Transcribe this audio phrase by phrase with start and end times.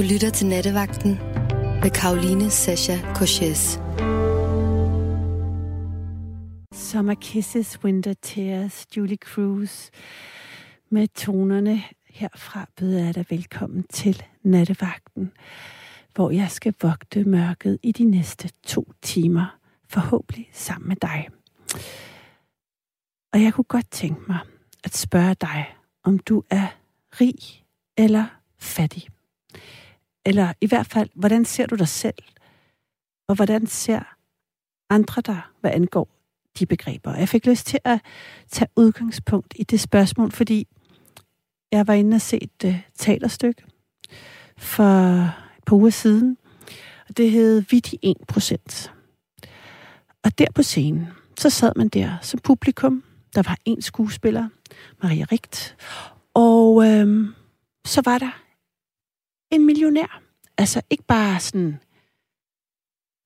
[0.00, 1.10] Du lytter til Nattevagten
[1.82, 3.80] med Karoline Sasha Korches.
[6.72, 9.88] Summer Kisses, Winter Tears, Julie Cruz.
[10.90, 15.32] Med tonerne herfra byder jeg dig velkommen til Nattevagten,
[16.14, 19.58] hvor jeg skal vogte mørket i de næste to timer,
[19.88, 21.28] forhåbentlig sammen med dig.
[23.32, 24.38] Og jeg kunne godt tænke mig
[24.84, 25.66] at spørge dig,
[26.04, 26.66] om du er
[27.20, 27.64] rig
[27.96, 28.26] eller
[28.58, 29.08] fattig.
[30.30, 32.14] Eller i hvert fald, hvordan ser du dig selv?
[33.28, 34.16] Og hvordan ser
[34.90, 36.08] andre dig, hvad angår
[36.58, 37.14] de begreber?
[37.14, 38.00] Jeg fik lyst til at
[38.48, 40.68] tage udgangspunkt i det spørgsmål, fordi
[41.72, 43.62] jeg var inde og se et uh, øh, teaterstykke
[44.58, 45.22] for
[45.58, 46.36] et par uger siden,
[47.08, 48.90] og det hed Vidt i 1%.
[50.24, 51.06] Og der på scenen,
[51.38, 53.04] så sad man der som publikum.
[53.34, 54.48] Der var en skuespiller,
[55.02, 55.76] Maria Rigt,
[56.34, 57.34] og øhm,
[57.84, 58.49] så var der
[59.50, 60.22] en millionær.
[60.58, 61.80] Altså ikke bare sådan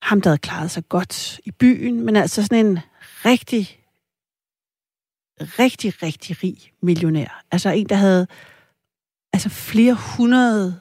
[0.02, 2.78] ham, der havde klaret sig godt i byen, men altså sådan en
[3.24, 3.80] rigtig,
[5.40, 7.44] rigtig, rigtig rig millionær.
[7.50, 8.26] Altså en, der havde
[9.32, 10.80] altså flere hundrede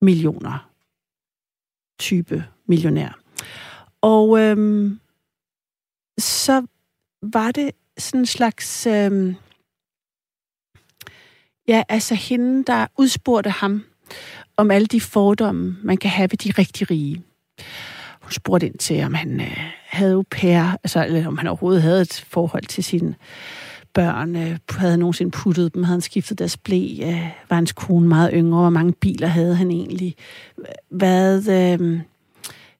[0.00, 0.70] millioner
[1.98, 3.18] type millionær.
[4.00, 5.00] Og øhm,
[6.18, 6.66] så
[7.22, 8.86] var det sådan en slags...
[8.86, 9.34] Øhm,
[11.68, 13.84] ja, altså hende, der udspurgte ham
[14.62, 17.22] om alle de fordomme, man kan have ved de rigtig rige.
[18.22, 21.82] Hun spurgte ind til, om han øh, havde au pair, altså, eller om han overhovedet
[21.82, 23.14] havde et forhold til sine
[23.94, 28.08] børn, øh, havde nogensinde puttet dem, havde han skiftet deres blæ, øh, var hans kone
[28.08, 30.14] meget yngre, hvor mange biler havde han egentlig,
[30.90, 31.48] hvad...
[31.48, 32.00] Øh,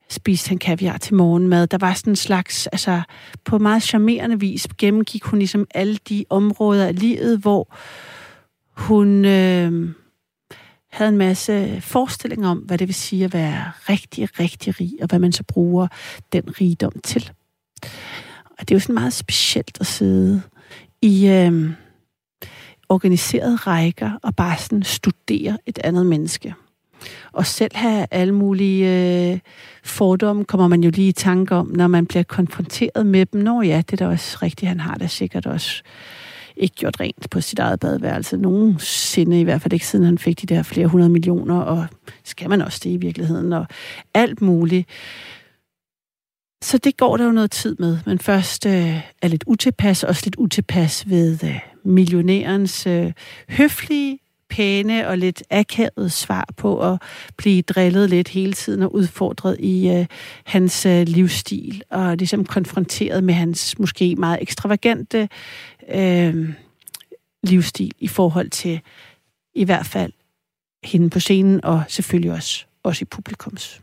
[0.09, 1.67] spiste han kaviar til morgenmad.
[1.67, 3.01] Der var sådan en slags, altså
[3.45, 7.75] på meget charmerende vis gennemgik hun ligesom alle de områder af livet, hvor
[8.77, 9.89] hun øh,
[10.93, 15.09] havde en masse forestillinger om, hvad det vil sige at være rigtig, rigtig rig, og
[15.09, 15.87] hvad man så bruger
[16.33, 17.31] den rigdom til.
[18.59, 20.43] Og det er jo sådan meget specielt at sidde
[21.03, 21.71] i øh,
[22.89, 26.55] organiserede rækker og bare sådan studere et andet menneske.
[27.33, 28.89] Og selv have alle mulige
[29.33, 29.39] øh,
[29.85, 33.41] fordomme, kommer man jo lige i tanke om, når man bliver konfronteret med dem.
[33.41, 35.83] Nå ja, det er da også rigtigt, han har da sikkert også
[36.57, 38.37] ikke gjort rent på sit eget badeværelse.
[38.37, 41.87] Nogensinde i hvert fald ikke, siden han fik de der flere hundrede millioner, og
[42.25, 43.67] skal man også det i virkeligheden, og
[44.15, 44.89] alt muligt.
[46.63, 50.23] Så det går der jo noget tid med, men først øh, er lidt utilpas, også
[50.25, 53.13] lidt utilpas ved øh, millionærens øh,
[53.49, 54.19] høflige,
[54.51, 57.03] pæne og lidt akavede svar på at
[57.37, 60.07] blive drillet lidt hele tiden og udfordret i øh,
[60.45, 65.29] hans øh, livsstil, og ligesom konfronteret med hans måske meget ekstravagante
[65.95, 66.55] øh,
[67.43, 68.81] livsstil i forhold til
[69.55, 70.13] i hvert fald
[70.85, 73.81] hende på scenen, og selvfølgelig også, også i publikums.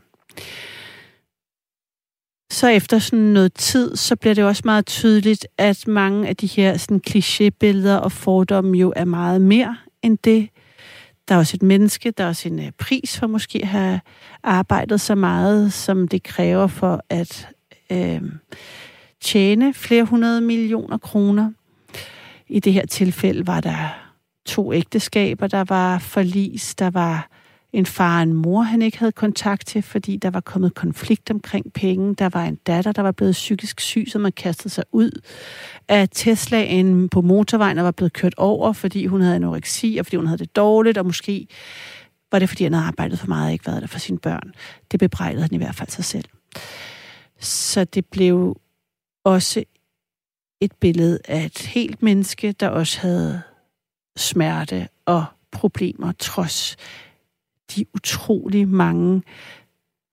[2.50, 6.46] Så efter sådan noget tid, så bliver det også meget tydeligt, at mange af de
[6.46, 10.48] her sådan klichébilleder og fordomme jo er meget mere end det.
[11.28, 14.00] Der er også et menneske, der er også en øh, pris for måske at have
[14.42, 17.48] arbejdet så meget, som det kræver for at
[17.92, 18.22] øh,
[19.20, 21.52] tjene flere hundrede millioner kroner.
[22.50, 23.88] I det her tilfælde var der
[24.46, 27.30] to ægteskaber, der var forlis, der var
[27.72, 31.30] en far og en mor, han ikke havde kontakt til, fordi der var kommet konflikt
[31.30, 32.14] omkring penge.
[32.14, 35.20] Der var en datter, der var blevet psykisk syg, som man kastede sig ud
[35.88, 40.16] af Teslaen på motorvejen og var blevet kørt over, fordi hun havde anoreksi, og fordi
[40.16, 41.46] hun havde det dårligt, og måske
[42.32, 44.52] var det, fordi han havde arbejdet for meget og ikke været der for sine børn.
[44.90, 46.24] Det bebrejdede han i hvert fald sig selv.
[47.40, 48.60] Så det blev
[49.24, 49.64] også
[50.60, 53.42] et billede af et helt menneske, der også havde
[54.16, 56.76] smerte og problemer, trods
[57.76, 59.22] de utrolig mange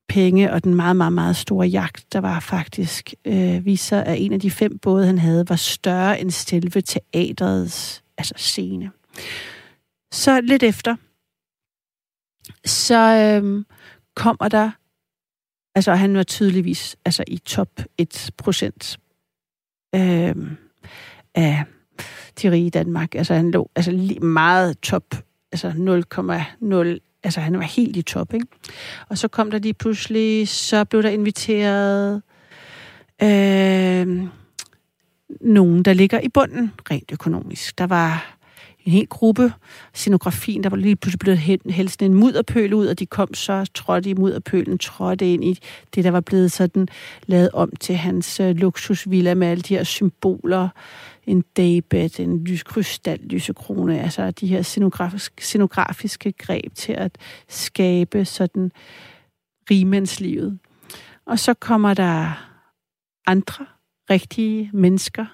[0.10, 4.34] penge og den meget, meget, meget store jagt, der var faktisk, øh, viser, at en
[4.34, 8.92] af de fem både, han havde, var større end selve teaterets altså scene.
[10.12, 10.96] Så lidt efter,
[12.66, 13.66] så øh,
[14.16, 14.72] kommer der,
[15.76, 19.00] altså han var tydeligvis altså i top 1 procent
[19.98, 20.36] øh,
[21.36, 21.64] af
[22.42, 23.16] de rige i Danmark.
[23.16, 23.92] Altså han lå altså
[24.22, 25.04] meget top,
[25.52, 28.48] altså 0,0 altså han var helt i top, ikke?
[29.10, 32.22] Og så kom der lige pludselig, så blev der inviteret
[33.24, 34.28] øh,
[35.42, 37.78] nogen, der ligger i bunden rent økonomisk.
[37.78, 38.37] Der var
[38.88, 39.54] en hel gruppe.
[39.94, 41.40] Scenografien, der var lige pludselig blevet
[41.70, 45.60] helst en mudderpøl ud, og de kom så, trådte i mudderpølen, trådte ind i
[45.96, 46.88] det, der var blevet sådan
[47.26, 50.70] lavet om til hans øh, luksusvilla med alle de her symboler,
[51.26, 57.18] en daybed, en lys, krystal, lysekrone, altså de her scenografiske, scenografiske greb til at
[57.48, 58.72] skabe sådan
[59.70, 60.60] rigemandslivet.
[61.26, 62.48] Og så kommer der
[63.26, 63.66] andre
[64.10, 65.26] rigtige mennesker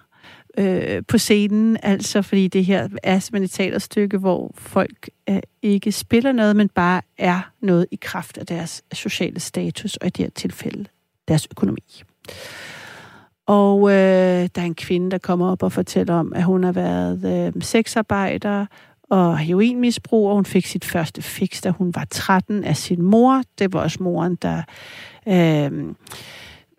[0.57, 5.91] øh, på scenen, altså fordi det her er simpelthen et teaterstykke, hvor folk øh, ikke
[5.91, 10.25] spiller noget, men bare er noget i kraft af deres sociale status, og i det
[10.25, 10.85] her tilfælde
[11.27, 12.03] deres økonomi.
[13.45, 16.71] Og øh, der er en kvinde, der kommer op og fortæller om, at hun har
[16.71, 18.65] været øh, sexarbejder
[19.09, 23.43] og heroinmisbrug, og hun fik sit første fix, da hun var 13 af sin mor.
[23.59, 24.61] Det var også moren, der
[25.27, 25.71] øh,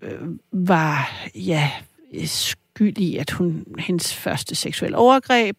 [0.03, 1.71] øh var ja,
[2.75, 5.56] skyld i, at hun hendes første seksuelle overgreb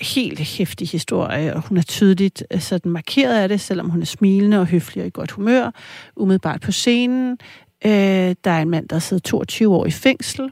[0.00, 4.06] helt hæftig historie, og hun er tydeligt øh, sådan markeret af det, selvom hun er
[4.06, 5.70] smilende og høflig og i godt humør,
[6.16, 7.38] umiddelbart på scenen.
[7.84, 10.50] Øh, der er en mand, der sidder 22 år i fængsel,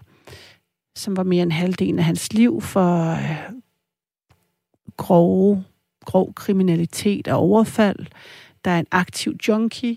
[0.96, 3.52] som var mere end halvdelen af hans liv for øh,
[4.96, 5.64] grove,
[6.04, 8.06] grov kriminalitet og overfald.
[8.64, 9.96] Der er en aktiv junkie.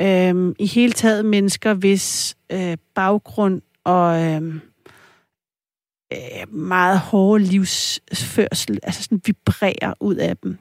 [0.00, 4.60] Øh, I hele taget mennesker, hvis øh, baggrund og øh,
[6.14, 10.58] øh, meget hårde livsførsel altså sådan vibrerer ud af dem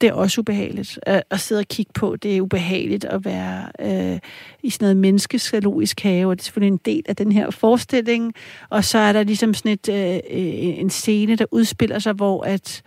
[0.00, 2.16] det er også ubehageligt at, at sidde og kigge på.
[2.16, 4.18] Det er ubehageligt at være øh,
[4.62, 8.34] i sådan noget menneskeskalogisk have, og det er selvfølgelig en del af den her forestilling.
[8.70, 12.42] Og så er der ligesom sådan et, øh, øh, en scene, der udspiller sig, hvor
[12.42, 12.82] at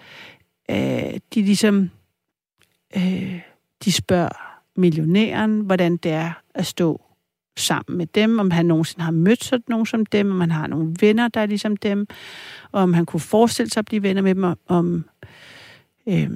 [0.71, 1.89] øh, de ligesom
[2.97, 3.39] øh,
[3.85, 7.01] de spørger millionæren, hvordan det er at stå
[7.57, 10.67] sammen med dem, om han nogensinde har mødt sådan nogen som dem, om han har
[10.67, 12.07] nogle venner, der er ligesom dem,
[12.71, 15.05] og om han kunne forestille sig at blive venner med dem, om, om
[16.07, 16.29] øh,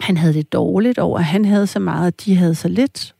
[0.00, 3.14] han havde det dårligt over, at han havde så meget, og de havde så lidt.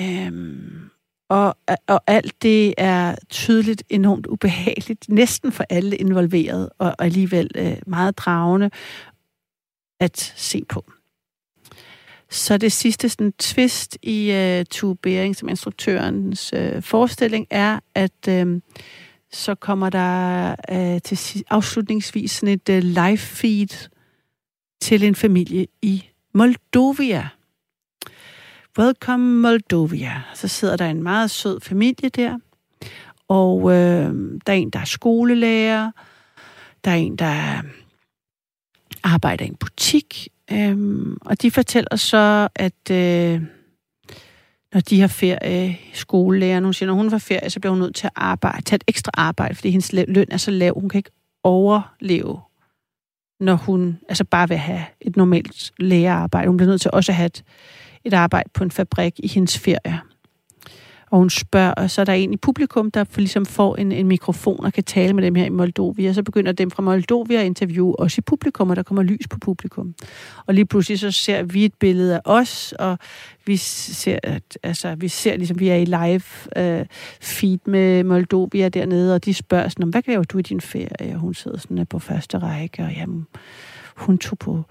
[0.00, 0.90] Øhm,
[1.28, 1.56] og,
[1.86, 7.76] og alt det er tydeligt enormt ubehageligt, næsten for alle involveret, og, og alligevel øh,
[7.86, 8.70] meget dragende
[10.00, 10.92] at se på.
[12.32, 17.78] Så det sidste sådan, twist i øh, uh, Tue Bering, som instruktørens uh, forestilling, er,
[17.94, 18.60] at uh,
[19.32, 23.88] så kommer der uh, til afslutningsvis sådan et uh, live feed
[24.80, 27.28] til en familie i Moldovia.
[28.78, 30.22] Welcome Moldovia.
[30.34, 32.38] Så sidder der en meget sød familie der,
[33.28, 34.14] og øh,
[34.46, 35.90] der er en, der er skolelærer,
[36.84, 37.62] der er en, der
[39.12, 43.42] arbejder i en butik, øhm, og de fortæller så, at øh,
[44.74, 47.94] når de har ferie, skolelærer, hun siger, når hun får ferie, så bliver hun nødt
[47.94, 50.98] til at arbejde, tage et ekstra arbejde, fordi hendes løn er så lav, hun kan
[50.98, 51.10] ikke
[51.44, 52.40] overleve
[53.42, 56.48] når hun altså bare vil have et normalt lærerarbejde.
[56.48, 57.44] Hun bliver nødt til også at have et,
[58.04, 60.00] et arbejde på en fabrik i hendes ferie.
[61.12, 64.08] Og hun spørger, og så er der en i publikum, der ligesom får en, en
[64.08, 66.08] mikrofon og kan tale med dem her i Moldovia.
[66.08, 69.28] Og så begynder dem fra Moldovia at interviewe os i publikum, og der kommer lys
[69.30, 69.94] på publikum.
[70.46, 72.98] Og lige pludselig så ser vi et billede af os, og
[73.46, 76.22] vi ser, at, altså, vi ser ligesom, vi er i live
[76.56, 76.86] øh,
[77.20, 81.14] feed med Moldovia dernede, og de spørger sådan, hvad gør du i din ferie?
[81.14, 83.26] Og hun sidder sådan på første række, og jamen,
[83.96, 84.64] hun tog på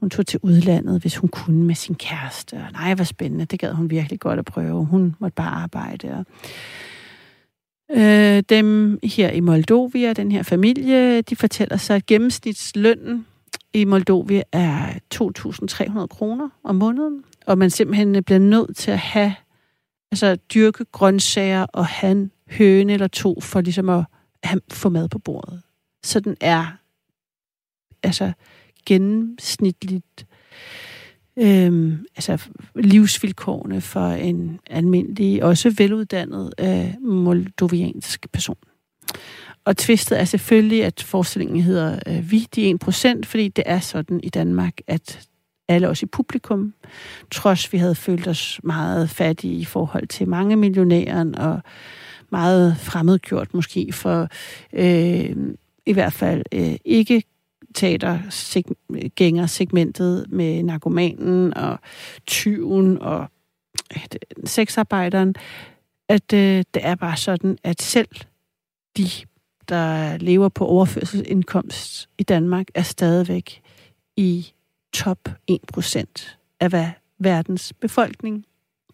[0.00, 2.54] hun tog til udlandet, hvis hun kunne med sin kæreste.
[2.54, 3.44] Og nej, hvor spændende.
[3.44, 4.84] Det gad hun virkelig godt at prøve.
[4.84, 6.08] Hun måtte bare arbejde.
[6.10, 6.24] Og
[7.96, 13.26] øh, dem her i Moldovia, den her familie, de fortæller så, at gennemsnitslønnen
[13.74, 17.24] i Moldovia er 2.300 kroner om måneden.
[17.46, 19.34] Og man simpelthen øh, bliver nødt til at have,
[20.12, 24.04] altså dyrke grøntsager og have en høne eller to, for ligesom at
[24.44, 25.62] have, få mad på bordet.
[26.04, 26.66] Så den er,
[28.02, 28.32] altså,
[28.86, 30.26] gennemsnitligt
[31.36, 38.56] øhm, altså livsvilkårene for en almindelig, også veluddannet øh, moldoviansk person.
[39.64, 44.20] Og tvistet er selvfølgelig, at forestillingen hedder øh, Vi, de 1%, fordi det er sådan
[44.22, 45.28] i Danmark, at
[45.68, 46.74] alle os i publikum,
[47.30, 51.60] trods vi havde følt os meget fattige i forhold til mange millionærer, og
[52.30, 54.28] meget fremmedgjort måske for
[54.72, 55.36] øh,
[55.86, 57.22] i hvert fald øh, ikke
[57.74, 61.78] teatergængersegmentet med narkomanen og
[62.26, 63.26] tyven og
[64.44, 65.34] sexarbejderen,
[66.08, 68.08] at øh, det er bare sådan, at selv
[68.96, 69.08] de,
[69.68, 73.62] der lever på overførselsindkomst i Danmark, er stadigvæk
[74.16, 74.52] i
[74.92, 78.46] top 1% af hvad verdens befolkning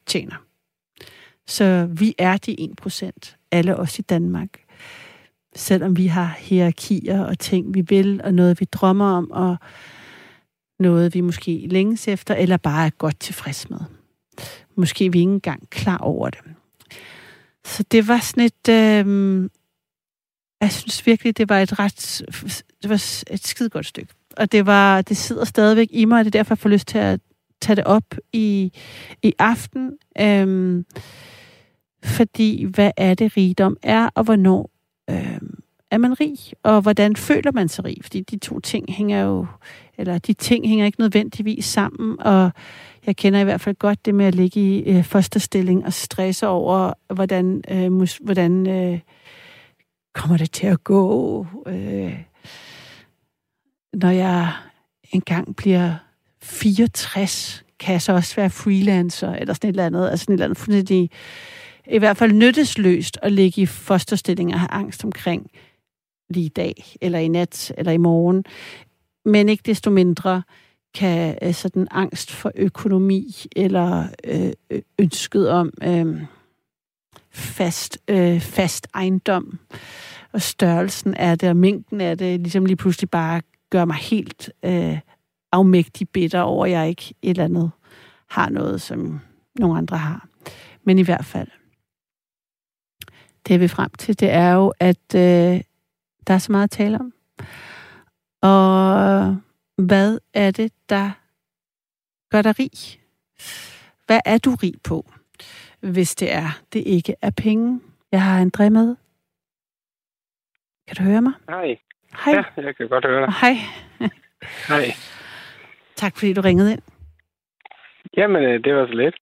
[0.06, 0.36] tjener.
[1.46, 2.56] Så vi er de
[2.86, 4.65] 1%, alle os i Danmark
[5.56, 9.56] selvom vi har hierarkier og ting, vi vil, og noget, vi drømmer om, og
[10.78, 13.80] noget, vi måske længes efter, eller bare er godt tilfreds med.
[14.74, 16.40] Måske er vi ikke engang klar over det.
[17.64, 18.68] Så det var sådan et...
[18.68, 19.48] Øh,
[20.60, 22.22] jeg synes virkelig, det var et ret...
[22.82, 24.14] Det var et skide godt stykke.
[24.36, 26.88] Og det, var, det sidder stadigvæk i mig, og det er derfor, jeg får lyst
[26.88, 27.20] til at
[27.60, 28.72] tage det op i,
[29.22, 29.92] i aften.
[30.20, 30.84] Øh,
[32.04, 34.70] fordi, hvad er det rigdom er, og hvornår
[35.10, 35.40] øh,
[35.90, 37.96] er man rig, og hvordan føler man sig rig?
[38.02, 39.46] Fordi de to ting hænger jo,
[39.98, 42.50] eller de ting hænger ikke nødvendigvis sammen, og
[43.06, 46.46] jeg kender i hvert fald godt det med at ligge i øh, fosterstilling og stresse
[46.46, 49.00] over, hvordan, øh, mus, hvordan øh,
[50.14, 52.18] kommer det til at gå, øh,
[53.92, 54.52] når jeg
[55.12, 55.94] engang bliver
[56.42, 60.36] 64, kan jeg så også være freelancer, eller sådan et eller andet, altså sådan et
[60.36, 61.10] eller andet fuldstændig
[61.90, 65.50] i hvert fald nyttesløst at ligge i fosterstilling og have angst omkring
[66.30, 68.44] lige i dag, eller i nat, eller i morgen.
[69.24, 70.42] Men ikke desto mindre
[70.94, 76.22] kan øh, sådan angst for økonomi, eller øh, ønsket om øh,
[77.30, 79.58] fast, øh, fast ejendom,
[80.32, 84.50] og størrelsen af det, og mængden af det, ligesom lige pludselig bare gør mig helt
[84.64, 84.98] øh,
[85.52, 87.70] afmægtig bitter over, at jeg ikke et eller andet
[88.30, 89.20] har noget, som
[89.58, 90.28] nogle andre har.
[90.84, 91.48] Men i hvert fald,
[93.48, 95.60] det vi frem til, det er jo, at øh,
[96.26, 97.12] der er så meget at tale om.
[98.42, 99.36] Og
[99.76, 101.10] hvad er det, der
[102.30, 103.00] gør dig rig?
[104.06, 105.10] Hvad er du rig på,
[105.80, 107.80] hvis det er, det ikke er penge?
[108.12, 108.96] Jeg har André med.
[110.86, 111.32] Kan du høre mig?
[111.48, 111.78] Hej.
[112.24, 112.34] Hej.
[112.34, 113.34] Ja, jeg kan godt høre dig.
[113.40, 113.56] Hej.
[114.68, 114.84] Hej.
[115.96, 116.82] Tak fordi du ringede ind.
[118.16, 119.14] Jamen, øh, det var så let.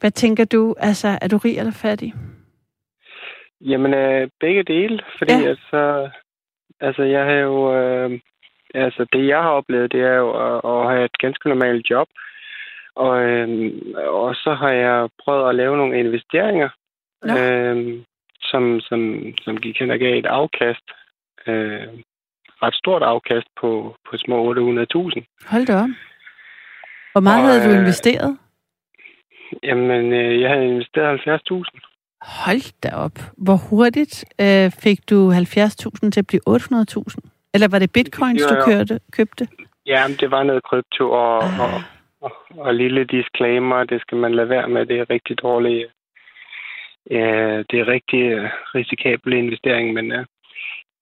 [0.00, 0.74] Hvad tænker du?
[0.78, 2.14] Altså, er du rig eller fattig?
[3.70, 5.48] Jamen, øh, begge dele, fordi Ja.
[5.48, 6.10] altså,
[6.80, 8.20] altså, jeg har jo, øh,
[8.74, 12.08] altså, det jeg har oplevet, det er jo at, at have et ganske normalt job,
[12.94, 13.72] og, øh,
[14.06, 16.68] og så har jeg prøvet at lave nogle investeringer,
[17.22, 17.38] Nå.
[17.38, 18.02] øh,
[18.40, 20.86] som, som, som gik hen og gav et afkast,
[21.46, 21.88] øh,
[22.62, 25.22] ret stort afkast på, på små 800.000.
[25.46, 25.88] Hold da op.
[27.12, 28.38] Hvor meget Og, havde du øh, investeret?
[29.62, 31.91] Jamen, øh, jeg havde investeret 70.000.
[32.44, 33.16] Hold da op.
[33.38, 37.16] Hvor hurtigt øh, fik du 70.000 til at blive 800.000?
[37.54, 39.48] Eller var det bitcoins, du var jo- kørte, købte?
[39.86, 41.60] Ja, det var noget krypto og, Ah.
[41.60, 41.82] og,
[42.20, 44.86] og, og lille disclaimer, det skal man lade være med.
[44.86, 45.88] Det er rigtig dårligt.
[47.10, 50.24] Ja, det er rigtig øh, risikabel investering, men, uh,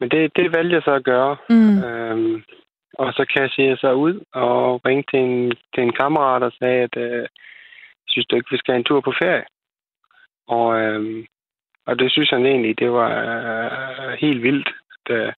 [0.00, 1.36] men det, det valgte jeg så at gøre.
[1.48, 1.78] Mm.
[1.84, 2.42] Øhm,
[2.98, 6.82] og så kassede jeg så ud og ringte til en, til en kammerat og sagde,
[6.82, 7.26] at øh,
[8.08, 9.44] synes du ikke, vi skal have en tur på ferie?
[10.56, 11.26] Og, øhm,
[11.86, 15.32] og det synes han egentlig, det var øh, helt vildt at, øh,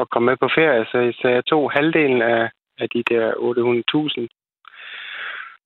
[0.00, 0.84] at komme med på ferie.
[0.92, 4.26] Så, så jeg tog halvdelen af, af de der 800.000.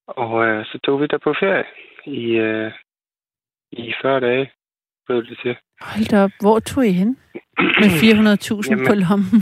[0.07, 1.65] Og øh, så tog vi der på ferie
[2.05, 2.71] i, øh,
[3.71, 4.51] i 40 dage,
[5.05, 5.55] blev det til.
[5.81, 6.31] Hold da op.
[6.41, 7.17] Hvor tog I hen?
[7.81, 9.41] Med 400.000 Jamen- på lommen.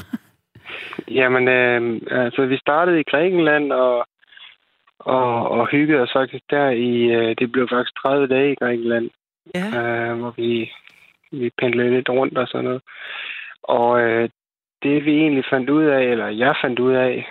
[1.19, 4.05] Jamen, øh, altså, vi startede i Grækenland og,
[5.05, 9.09] og, og hyggede os faktisk der i, øh, det blev faktisk 30 dage i Grækenland,
[9.55, 9.67] Ja.
[9.81, 10.71] øh, hvor vi,
[11.31, 12.81] vi pendlede lidt rundt og sådan noget.
[13.63, 14.29] Og øh,
[14.83, 17.27] det vi egentlig fandt ud af, eller jeg fandt ud af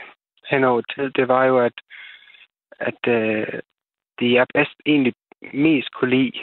[0.50, 1.72] hen over tid, det var jo, at,
[2.80, 3.60] at øh,
[4.18, 5.14] det jeg bedst egentlig
[5.52, 6.38] mest kunne lide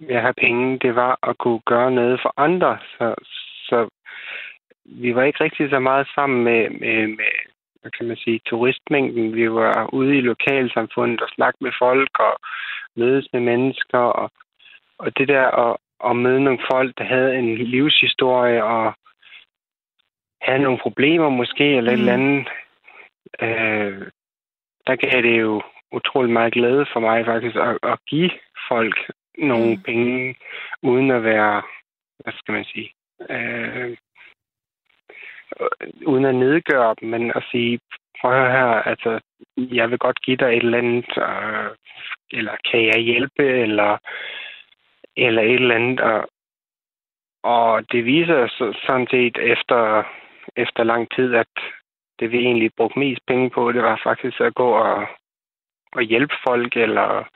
[0.00, 2.78] ved at have penge, det var at kunne gøre noget for andre.
[2.98, 3.14] Så,
[3.68, 3.88] så
[4.84, 7.32] vi var ikke rigtig så meget sammen med, med, med
[7.80, 9.34] hvad kan man sige, turistmængden.
[9.36, 12.38] Vi var ude i lokalsamfundet og snakke med folk og
[12.96, 13.98] mødes med mennesker.
[13.98, 14.30] Og,
[14.98, 18.94] og det der at, at møde nogle folk, der havde en livshistorie og
[20.42, 22.00] havde nogle problemer måske, eller et Mm.
[22.00, 22.48] eller andet,
[23.42, 24.06] øh,
[24.86, 28.30] der gav det jo utrolig meget glæde for mig faktisk at, at give
[28.68, 29.82] folk nogle Mm.
[29.82, 30.36] penge,
[30.82, 31.62] uden at være,
[32.18, 32.92] hvad skal man sige,
[33.30, 33.96] øh,
[35.60, 37.80] Øh, uden at nedgøre dem, men at sige,
[38.20, 39.20] prøv at høre her, altså,
[39.56, 41.70] jeg vil godt give dig et eller andet, øh,
[42.32, 43.98] eller kan jeg hjælpe, eller,
[45.16, 46.00] eller et eller andet.
[46.00, 46.28] Og,
[47.42, 50.02] og det viser sig sådan set efter,
[50.56, 51.54] efter lang tid, at
[52.18, 55.06] det vi egentlig brugte mest penge på, det var faktisk at gå og,
[55.92, 57.28] og hjælpe folk, eller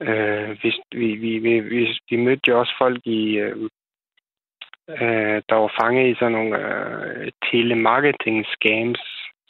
[0.00, 3.68] øh, hvis vi, vi, vi, vi, vi mødte jo også folk i, øh,
[5.00, 9.02] øh, der var fanget i sådan nogle øh, telemarketing-scams.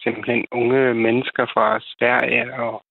[0.02, 2.84] Simpelthen unge mennesker fra Sverige og,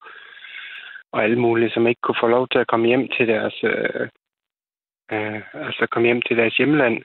[1.11, 4.07] og alle mulige, som ikke kunne få lov til at komme hjem til deres, øh,
[5.11, 6.97] øh, altså komme hjem til deres hjemland.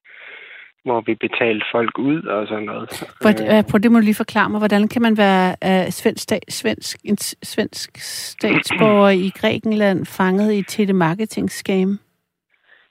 [0.85, 2.89] hvor vi betalte folk ud og sådan noget.
[3.23, 4.59] For, øh, på det må du lige forklare mig.
[4.59, 7.91] Hvordan kan man være uh, svensk, stat, svensk, en svensk
[8.33, 11.89] statsborger i Grækenland fanget i et telemarketing-scam?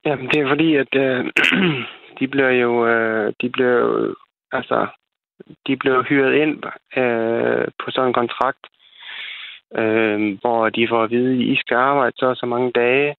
[0.05, 1.25] Jamen, det er fordi, at øh,
[2.23, 4.15] de bliver jo, øh, de bliver jo,
[4.51, 4.87] altså,
[5.67, 6.63] de blev hyret ind
[6.97, 8.63] øh, på sådan en kontrakt,
[9.79, 13.15] øh, hvor de får at vide, at I skal arbejde så så mange dage,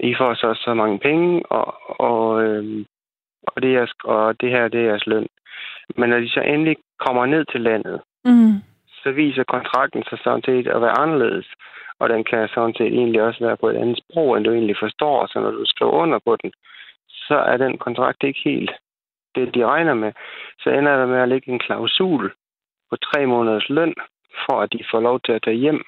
[0.00, 1.66] I får så så mange penge, og,
[2.00, 2.84] og, øh,
[3.42, 5.28] og, det, er, og det her det er jeres løn.
[5.96, 8.54] Men når de så endelig kommer ned til landet, mm.
[9.02, 11.46] så viser kontrakten sig sådan set at være anderledes.
[11.98, 14.76] Og den kan sådan set egentlig også være på et andet sprog, end du egentlig
[14.80, 15.26] forstår.
[15.26, 16.52] Så når du skriver under på den,
[17.28, 18.70] så er den kontrakt ikke helt
[19.34, 20.12] det, de regner med.
[20.60, 22.32] Så ender der med at lægge en klausul
[22.90, 23.94] på tre måneders løn,
[24.44, 25.84] for at de får lov til at tage hjem.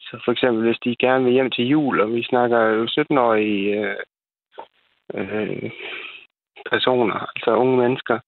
[0.00, 3.80] Så for eksempel, hvis de gerne vil hjem til jul, og vi snakker jo 17-årige
[3.80, 3.96] øh,
[5.14, 5.70] øh,
[6.70, 8.18] personer, altså unge mennesker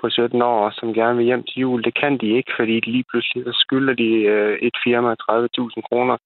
[0.00, 2.90] på 17 år, som gerne vil hjem til jul, det kan de ikke, fordi de
[2.90, 6.16] lige pludselig skylder de øh, et firma 30.000 kroner.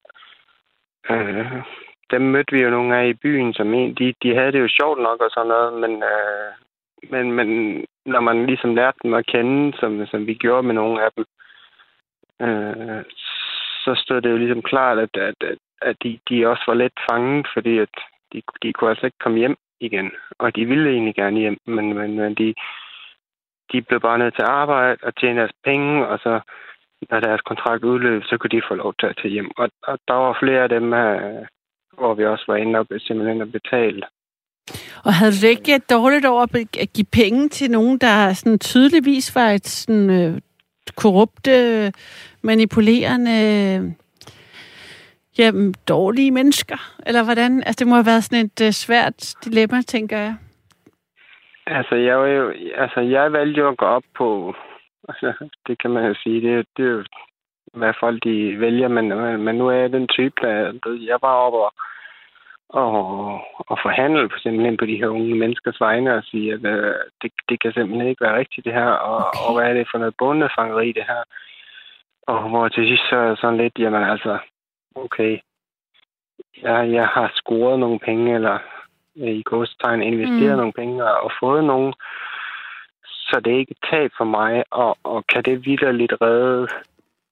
[1.10, 1.62] Øh,
[2.10, 4.68] dem mødte vi jo nogle af i byen, som en, de, de havde det jo
[4.68, 6.50] sjovt nok og sådan noget, men, øh,
[7.10, 7.48] men, men
[8.06, 11.24] når man ligesom lærte dem at kende, som, som vi gjorde med nogle af dem,
[12.46, 13.04] øh,
[13.84, 16.98] så stod det jo ligesom klart, at, at, at, at de, de også var lidt
[17.10, 17.94] fanget, fordi at
[18.32, 20.12] de, de kunne altså ikke komme hjem igen.
[20.38, 22.54] Og de ville egentlig gerne hjem, men, men, men de,
[23.72, 26.40] de blev bare nødt til at arbejde og tjene deres penge, og så
[27.10, 29.50] når deres kontrakt udløb, så kunne de få lov til at tage hjem.
[29.56, 31.46] Og, og der var flere af dem, øh,
[31.98, 34.02] hvor vi også var inde og simpelthen at betale.
[35.04, 36.42] Og havde du ikke dårligt over
[36.80, 40.40] at give penge til nogen, der sådan tydeligvis var et sådan, øh,
[40.96, 41.92] korrupte,
[42.42, 43.94] manipulerende,
[45.38, 46.96] jamen, dårlige mennesker?
[47.06, 47.62] Eller hvordan?
[47.66, 50.34] Altså, det må have været sådan et uh, svært dilemma, tænker jeg.
[51.66, 54.54] Altså, jeg, var jo, altså, jeg valgte jo at gå op på,
[55.08, 55.32] altså,
[55.66, 57.06] det kan man jo sige, det, det
[57.74, 59.08] hvad folk de vælger, men,
[59.44, 60.72] men nu er jeg den type, der,
[61.06, 61.72] jeg var oppe og,
[62.68, 66.94] og, og forhandle på simpelthen på de her unge menneskers vegne og sige, at uh,
[67.22, 69.38] det, det kan simpelthen ikke være rigtigt det her, og, okay.
[69.46, 71.22] og hvad er det for noget bundefangeri det her?
[72.26, 74.38] Og hvor til sidst så er sådan lidt, jamen altså,
[74.94, 75.38] okay,
[76.62, 78.58] jeg, jeg har scoret nogle penge, eller
[79.14, 80.56] i godstegn investeret mm.
[80.56, 81.92] nogle penge og fået nogle,
[83.04, 86.68] så det er ikke et tab for mig, og, og kan det lidt redde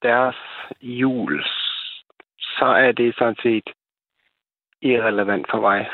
[0.02, 0.36] deres
[0.80, 1.44] jul,
[2.38, 3.68] så er det sådan set
[4.82, 5.90] irrelevant for mig.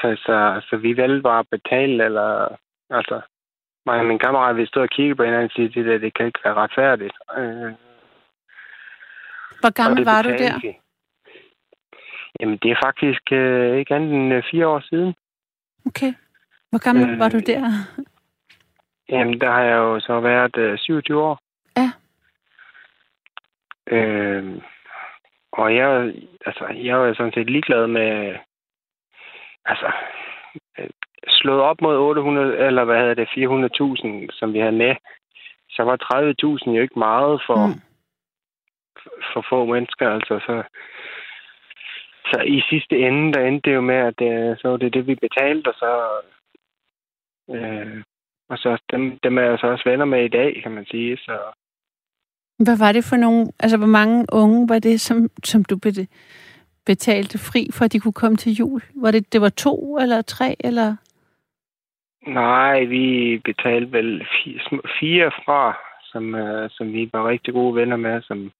[0.00, 2.56] Så, så, så vi valgte bare at betale, eller
[2.90, 3.20] altså,
[3.86, 6.14] mig og min kammerat, vi stod og kiggede på hinanden og sige, det der, det
[6.14, 7.14] kan ikke være retfærdigt.
[7.38, 7.72] Øh,
[9.60, 10.60] Hvor gammel var du der?
[10.62, 10.76] Vi.
[12.40, 15.14] Jamen, det er faktisk øh, ikke andet end øh, fire år siden.
[15.86, 16.12] Okay.
[16.70, 17.62] Hvor gammel øh, var du der?
[19.08, 21.40] Jamen, der har jeg jo så været øh, 27 år.
[23.90, 24.60] Øh,
[25.52, 26.14] og jeg,
[26.46, 28.36] altså, jeg var sådan set ligeglad med,
[29.64, 29.92] altså,
[30.78, 30.90] øh,
[31.28, 33.28] slået op mod 800, eller hvad hedder det,
[34.30, 34.94] 400.000, som vi havde med,
[35.70, 35.96] så var
[36.66, 37.80] 30.000 jo ikke meget for, mm.
[39.32, 40.62] for få mennesker, altså, så,
[42.30, 44.94] så i sidste ende, der endte det jo med, at det, øh, så var det
[44.94, 45.90] det, vi betalte, og så,
[47.50, 48.02] øh,
[48.48, 51.16] og så dem, dem er jeg så også venner med i dag, kan man sige,
[51.16, 51.38] så,
[52.64, 55.78] hvad var det for nogle, altså hvor mange unge var det, som, som du
[56.86, 58.82] betalte fri, for at de kunne komme til jul?
[58.94, 60.96] Var det, det var to eller tre, eller?
[62.26, 64.26] Nej, vi betalte vel
[65.00, 68.52] fire, fra, som, uh, som vi var rigtig gode venner med, som,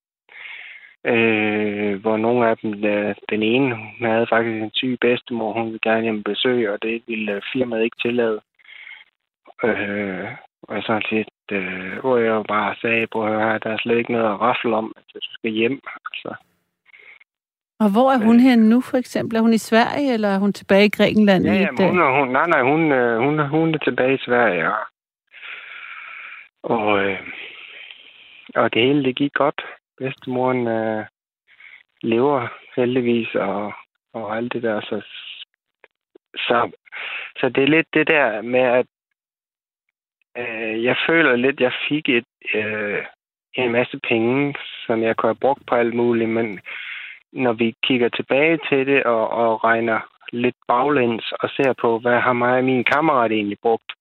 [1.07, 5.67] øh, hvor nogle af dem, uh, den ene, hun havde faktisk en syg bedstemor, hun
[5.67, 8.41] ville gerne hjem besøge, og det ville øh, firmaet ikke tillade.
[9.65, 10.29] Øh,
[10.63, 14.33] og sådan set, øh, hvor jeg bare sagde, på her, der er slet ikke noget
[14.33, 15.81] at rafle om, at du skal hjem.
[16.07, 16.35] Altså.
[17.81, 19.37] Og hvor er hun øh, henne nu, for eksempel?
[19.37, 21.45] Er hun i Sverige, eller er hun tilbage i Grækenland?
[21.45, 24.61] Ja, jamen, hun, er, hun, nej, nej, hun, øh, hun, hun er tilbage i Sverige,
[24.65, 24.75] ja.
[26.63, 27.19] Og, øh,
[28.55, 29.63] og det hele, det gik godt.
[29.99, 31.05] Bedstemoren øh,
[32.03, 33.73] lever heldigvis, og,
[34.13, 34.81] og alt det der.
[34.81, 35.01] Så,
[36.37, 36.71] så,
[37.37, 38.87] så det er lidt det der med, at
[40.39, 43.05] Øh, jeg føler lidt, jeg fik et, øh,
[43.55, 44.55] en masse penge,
[44.87, 46.61] som jeg kunne have brugt på alt muligt, men
[47.33, 50.01] når vi kigger tilbage til det og, og regner
[50.33, 53.93] lidt baglæns og ser på, hvad har mig og min kammerat egentlig brugt,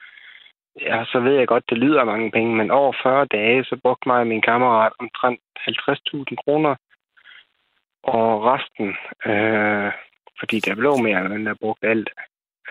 [0.81, 4.09] ja, så ved jeg godt, det lyder mange penge, men over 40 dage, så brugte
[4.09, 6.75] mig og min kammerat omtrent 50.000 kroner.
[8.03, 8.87] Og resten,
[9.25, 9.91] øh,
[10.39, 12.09] fordi der blev mere, end der brugte alt,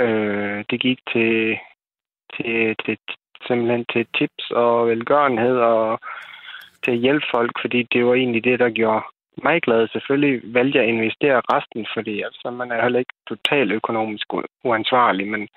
[0.00, 1.58] øh, det gik til
[2.36, 2.98] til, til
[3.46, 6.00] simpelthen til tips og velgørenhed og
[6.84, 9.02] til at hjælpe folk, fordi det var egentlig det, der gjorde
[9.42, 9.88] mig glad.
[9.88, 14.26] Selvfølgelig valgte jeg at investere resten, fordi altså, man er heller ikke totalt økonomisk
[14.64, 15.48] uansvarlig, men,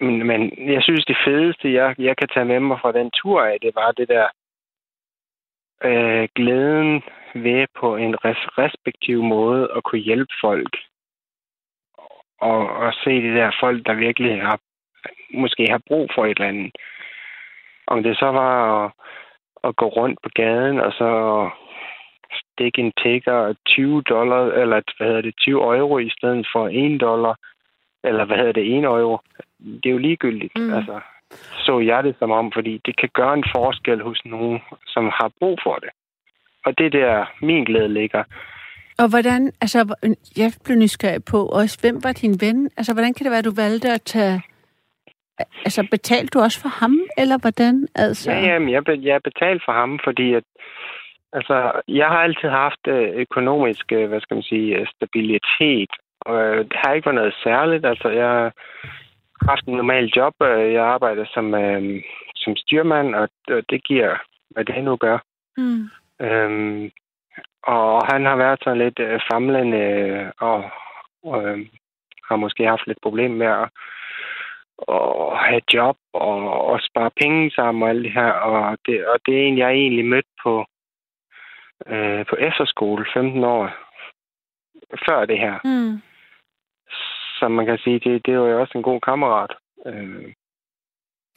[0.00, 3.42] men, men jeg synes, det fedeste, jeg, jeg kan tage med mig fra den tur
[3.42, 4.26] af, det var det der
[5.84, 7.02] øh, glæden
[7.34, 10.76] ved på en res- respektiv måde at kunne hjælpe folk.
[12.40, 14.60] Og, og se de der folk, der virkelig har
[15.34, 16.72] måske har brug for et eller andet.
[17.86, 18.92] Om det så var at,
[19.64, 21.10] at gå rundt på gaden og så
[22.58, 27.00] stikke en tigger 20 dollar, eller hvad hedder det, 20 euro i stedet for 1
[27.00, 27.34] dollar,
[28.04, 29.18] eller hvad hedder det, 1 euro.
[29.60, 30.58] Det er jo ligegyldigt.
[30.58, 30.74] Mm.
[30.74, 31.00] Altså,
[31.66, 35.30] så jeg det som om, fordi det kan gøre en forskel hos nogen, som har
[35.38, 35.90] brug for det.
[36.66, 38.22] Og det er der, min glæde ligger.
[38.98, 39.78] Og hvordan, altså,
[40.36, 42.70] jeg blev nysgerrig på også, hvem var din ven?
[42.76, 44.42] Altså, hvordan kan det være, at du valgte at tage,
[45.64, 47.88] altså, betalte du også for ham, eller hvordan?
[47.94, 48.32] Altså?
[48.32, 50.44] Ja, jamen, jeg, jeg betalte for ham, fordi at,
[51.32, 56.38] altså, jeg har altid haft øh, økonomisk, øh, hvad skal man sige, øh, stabilitet, og
[56.68, 57.86] det har ikke været noget særligt.
[57.86, 58.52] Altså, jeg
[59.42, 60.34] haft en normal job.
[60.76, 62.02] Jeg arbejder som, øh,
[62.36, 63.28] som styrmand, og
[63.70, 64.16] det giver,
[64.50, 65.18] hvad det nu gør.
[65.56, 65.90] Mm.
[66.20, 66.90] Øhm,
[67.62, 69.00] og han har været sådan lidt
[69.32, 69.82] famlende,
[70.40, 70.70] og,
[71.24, 71.66] og øh,
[72.28, 73.68] har måske haft lidt problem med at
[74.78, 78.30] og have job og, og spare penge sammen og alt det her.
[78.30, 80.64] Og det, og det er en, jeg egentlig mødt på,
[81.86, 83.70] øh, på efterskole 15 år
[85.06, 85.58] før det her.
[85.64, 86.00] Mm
[87.38, 89.52] som man kan sige, det, det er jo også en god kammerat.
[89.86, 90.34] Øh,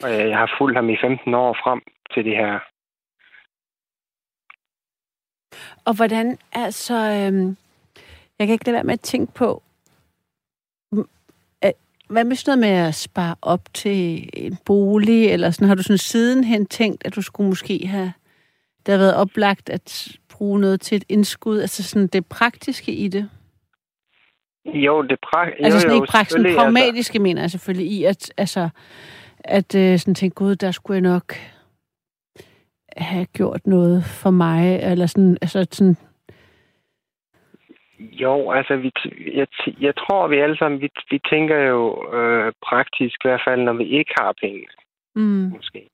[0.02, 1.80] og jeg har fulgt ham i 15 år frem
[2.14, 2.58] til det her.
[5.86, 7.56] Og hvordan, altså, øh,
[8.38, 9.62] jeg kan ikke lade være med at tænke på,
[12.12, 15.82] hvad med sådan noget med at spare op til en bolig, eller sådan, har du
[15.82, 18.12] sådan sidenhen tænkt, at du skulle måske have,
[18.86, 23.08] der har været oplagt at bruge noget til et indskud, altså sådan det praktiske i
[23.08, 23.28] det?
[24.64, 26.56] Jo, det pra- altså sådan ikke praktisk, altså.
[26.56, 27.22] pragmatiske altså.
[27.22, 28.68] mener jeg selvfølgelig i, at, altså,
[29.38, 31.34] at uh, sådan tænke, gud, der skulle jeg nok
[32.96, 35.96] have gjort noget for mig, eller sådan, altså sådan...
[38.10, 38.92] Jo, altså, vi
[39.34, 39.46] jeg,
[39.80, 43.72] jeg tror, vi alle sammen, vi, vi tænker jo øh, praktisk, i hvert fald, når
[43.72, 44.66] vi ikke har penge.
[45.14, 45.52] Mm.
[45.56, 45.88] Måske.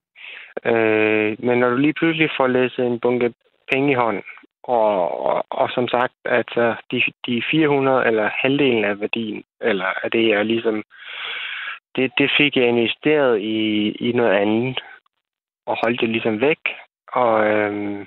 [0.64, 3.34] Øh, men når du lige pludselig får læst en bunke
[3.72, 4.22] penge i hånden,
[4.62, 10.10] og, og, og som sagt, altså de, de 400 eller halvdelen af værdien, eller af
[10.10, 10.82] det, jeg ligesom,
[11.96, 14.80] det, det fik jeg investeret i, i noget andet,
[15.66, 16.58] og holdt det ligesom væk.
[17.12, 18.06] Og øhm,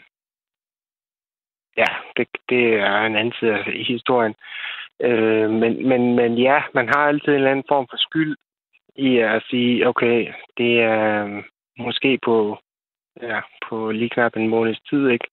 [2.17, 4.35] det, det er en anden side af historien.
[5.03, 8.37] Øh, men, men, men ja, man har altid en eller anden form for skyld
[8.95, 11.41] i at sige, okay, det er
[11.77, 12.57] måske på,
[13.21, 15.27] ja, på lige knap en måneds tid, ikke?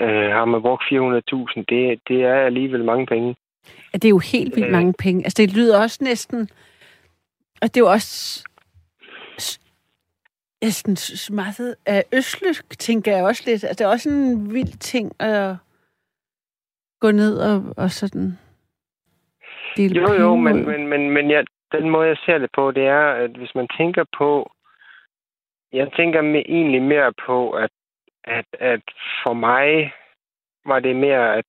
[0.00, 3.36] Øh, har man brugt 400.000, det, det er alligevel mange penge.
[3.92, 5.24] Ja, det er jo helt vildt øh, mange penge.
[5.24, 6.48] Altså, det lyder også næsten...
[7.62, 8.44] Og det er jo også...
[10.62, 13.64] Næsten smadret af østlysk, tænker jeg også lidt.
[13.64, 15.56] Altså, det er også en vild ting at
[17.04, 18.26] gå ned og, og sådan
[19.76, 21.40] dele Jo, jo, men, men, men, men ja,
[21.72, 24.50] den måde, jeg ser det på, det er, at hvis man tænker på...
[25.72, 27.70] Jeg tænker med, egentlig mere på, at
[28.24, 28.82] at, at
[29.22, 29.92] for mig
[30.66, 31.44] var det mere, at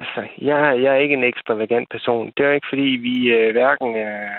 [0.00, 2.32] altså, jeg, jeg er ikke en ekstravagant person.
[2.36, 3.96] Det er ikke, fordi vi øh, hverken...
[3.96, 4.30] Øh,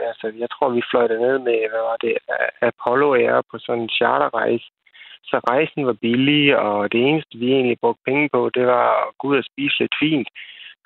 [0.00, 2.18] altså, jeg tror, vi fløj ned med, hvad var det,
[2.60, 4.70] Apollo Air på sådan en charterrejse.
[5.30, 9.18] Så rejsen var billig, og det eneste, vi egentlig brugte penge på, det var at
[9.18, 10.28] gå ud og spise lidt fint.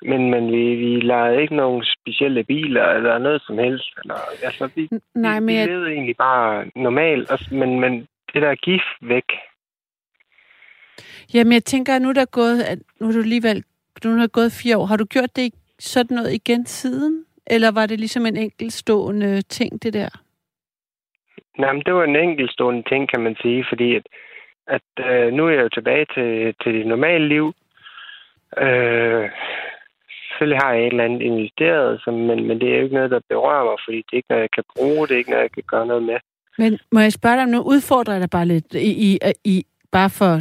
[0.01, 3.89] Men, men vi, vi lejede ikke nogen specielle biler eller noget som helst.
[4.03, 7.51] Eller, altså, vi, Nej, men vi, levede egentlig bare normalt.
[7.51, 9.29] Men, men det der gif væk,
[11.33, 13.63] Jamen, jeg tænker, at nu er der gået, at nu er du alligevel,
[14.03, 14.85] nu er der gået fire år.
[14.85, 17.25] Har du gjort det sådan noget igen siden?
[17.47, 20.09] Eller var det ligesom en enkeltstående ting, det der?
[21.57, 24.03] Nej, men det var en enkeltstående ting, kan man sige, fordi at,
[24.75, 27.45] at øh, nu er jeg jo tilbage til, til det normale liv.
[28.57, 29.29] Øh,
[30.27, 33.11] selvfølgelig har jeg et eller andet investeret, som, men, men det er jo ikke noget,
[33.11, 35.43] der berører mig, fordi det er ikke noget, jeg kan bruge, det er ikke noget,
[35.43, 36.19] jeg kan gøre noget med.
[36.57, 37.65] Men må jeg spørge dig om noget?
[37.65, 40.39] udfordrer jeg dig bare lidt i, i, i bare for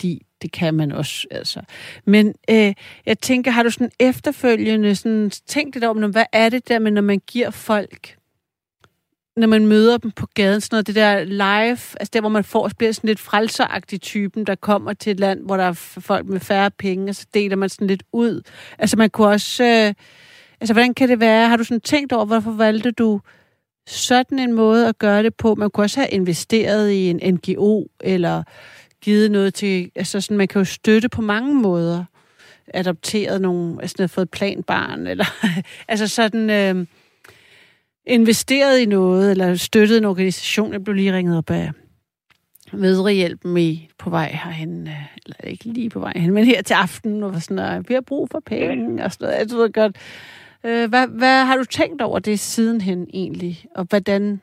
[0.00, 1.60] fordi det kan man også, altså.
[2.04, 2.74] Men øh,
[3.06, 6.90] jeg tænker, har du sådan efterfølgende sådan, tænkt lidt om, hvad er det der med,
[6.90, 8.16] når man giver folk,
[9.36, 12.44] når man møder dem på gaden, sådan noget, det der live, altså der, hvor man
[12.44, 16.26] får, bliver sådan lidt frelseragtig typen, der kommer til et land, hvor der er folk
[16.26, 18.42] med færre penge, og så deler man sådan lidt ud.
[18.78, 19.94] Altså man kunne også, øh,
[20.60, 23.20] altså hvordan kan det være, har du sådan tænkt over, hvorfor valgte du
[23.86, 25.54] sådan en måde at gøre det på.
[25.54, 28.42] Man kunne også have investeret i en NGO, eller
[29.00, 29.90] givet noget til...
[29.94, 32.04] Altså sådan, man kan jo støtte på mange måder.
[32.74, 33.82] Adopteret nogle...
[33.82, 35.24] Altså fået et planbarn, eller...
[35.88, 36.50] altså sådan...
[36.50, 36.86] Øh,
[38.10, 40.72] investeret i noget, eller støttet en organisation.
[40.72, 41.70] Jeg blev lige ringet op af
[42.72, 46.74] Vedrehjælpen i på vej herhen, øh, eller ikke lige på vej hen, men her til
[46.74, 49.38] aften, og sådan, at vi har brug for penge, og sådan noget.
[49.38, 49.96] Jeg ved godt.
[50.66, 54.40] Øh, hvad, hvad har du tænkt over det sidenhen egentlig, og hvordan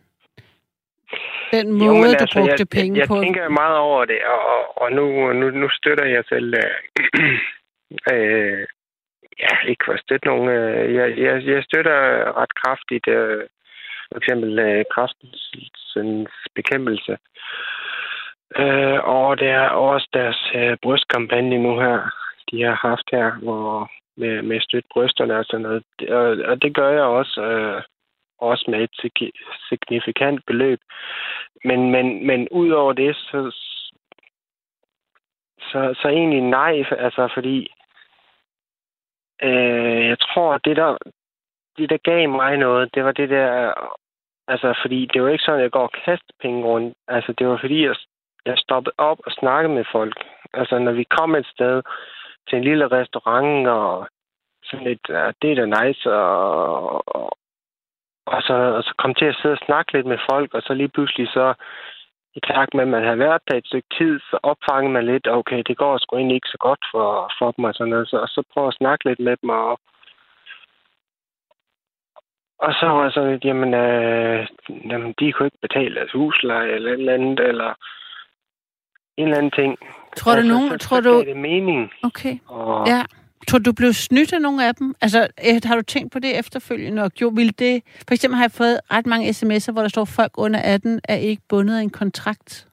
[1.51, 3.15] den måde, jo, altså, du brugte jeg, penge jeg, på?
[3.15, 6.53] Jeg tænker meget over det, og, og nu, nu, nu støtter jeg selv...
[6.53, 6.73] Øh,
[8.13, 8.67] øh,
[9.43, 10.49] ja, ikke for at støtte nogen.
[10.49, 11.97] Øh, jeg, jeg, jeg støtter
[12.41, 13.43] ret kraftigt øh,
[14.11, 15.55] for eksempel øh, kræftens
[16.55, 17.17] bekæmpelse.
[18.55, 21.99] Øh, og det er også deres øh, brystkampagne nu her,
[22.51, 25.83] de har haft her, hvor med, med støt brysterne og sådan noget.
[26.09, 27.81] Og, og det gør jeg også, øh,
[28.39, 29.31] også med et
[29.69, 30.79] signifikant beløb.
[31.65, 33.51] Men, men, men ud over det, så,
[35.59, 37.67] så, så egentlig nej, altså fordi
[39.43, 40.97] øh, jeg tror, at det der,
[41.77, 43.73] det der gav mig noget, det var det der,
[44.47, 46.97] altså fordi det var ikke sådan, at jeg går og kaster penge rundt.
[47.07, 47.95] Altså det var fordi, jeg
[48.49, 50.17] jeg stoppede op og snakkede med folk.
[50.53, 51.81] Altså, når vi kom et sted
[52.47, 54.07] til en lille restaurant, og
[54.63, 57.29] sådan lidt, ja, det er da nice, og, og,
[58.25, 60.73] og, så, og så kom til at sidde og snakke lidt med folk, og så
[60.73, 61.53] lige pludselig så,
[62.35, 65.27] i takt med, at man havde været der et stykke tid, så opfangede man lidt,
[65.27, 68.17] okay, det går sgu egentlig ikke så godt for, for dem og sådan noget, så,
[68.17, 69.79] og så prøve at snakke lidt med dem, og,
[72.59, 74.47] og så var jeg sådan lidt, jamen, øh,
[74.89, 77.73] jamen, de kunne ikke betale deres husleje eller et eller andet, eller
[79.17, 79.77] en eller anden ting.
[80.17, 80.69] Tror du altså, nogen...
[80.69, 81.23] Så, tror du...
[81.25, 81.91] det mening.
[82.03, 82.87] Okay, og...
[82.87, 83.03] ja.
[83.47, 84.95] Tror du blev snydt af nogle af dem?
[85.01, 85.27] Altså,
[85.63, 87.03] har du tænkt på det efterfølgende?
[87.03, 87.83] Og jo, vil det...
[88.07, 91.15] For eksempel har jeg fået ret mange sms'er, hvor der står, folk under 18 er
[91.15, 92.67] ikke bundet af en kontrakt.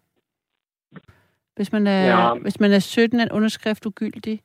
[1.57, 2.35] Hvis man er, ja.
[2.35, 4.40] hvis man er 17, er en underskrift ugyldig.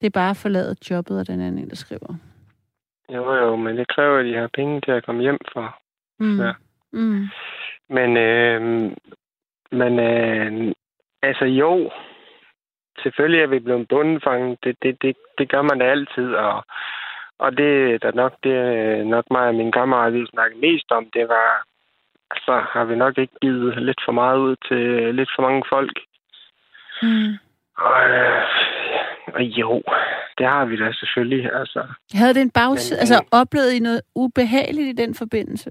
[0.00, 2.14] Det er bare at forlade jobbet, og den anden en, der skriver.
[3.14, 5.78] Jo, jo, men det kræver, at de har penge til at komme hjem for.
[6.18, 6.40] Mm.
[6.40, 6.52] Ja.
[6.92, 7.26] Mm.
[7.88, 8.60] Men, øh,
[9.70, 10.74] men øh,
[11.22, 11.90] Altså jo,
[13.02, 14.58] selvfølgelig er vi blevet bundfanget.
[14.64, 16.64] Det, det, det, det gør man da altid, og,
[17.38, 21.10] og det er nok, det er nok mig og min kammerat, vi snakkede mest om,
[21.14, 21.64] det var,
[22.30, 25.98] altså har vi nok ikke givet lidt for meget ud til lidt for mange folk.
[27.02, 27.32] Mm.
[27.76, 28.42] Og, øh,
[29.34, 29.82] og jo,
[30.38, 31.52] det har vi da selvfølgelig.
[31.54, 31.82] Altså.
[32.14, 32.98] Havde det en bagside?
[32.98, 35.70] altså oplevede I noget ubehageligt i den forbindelse?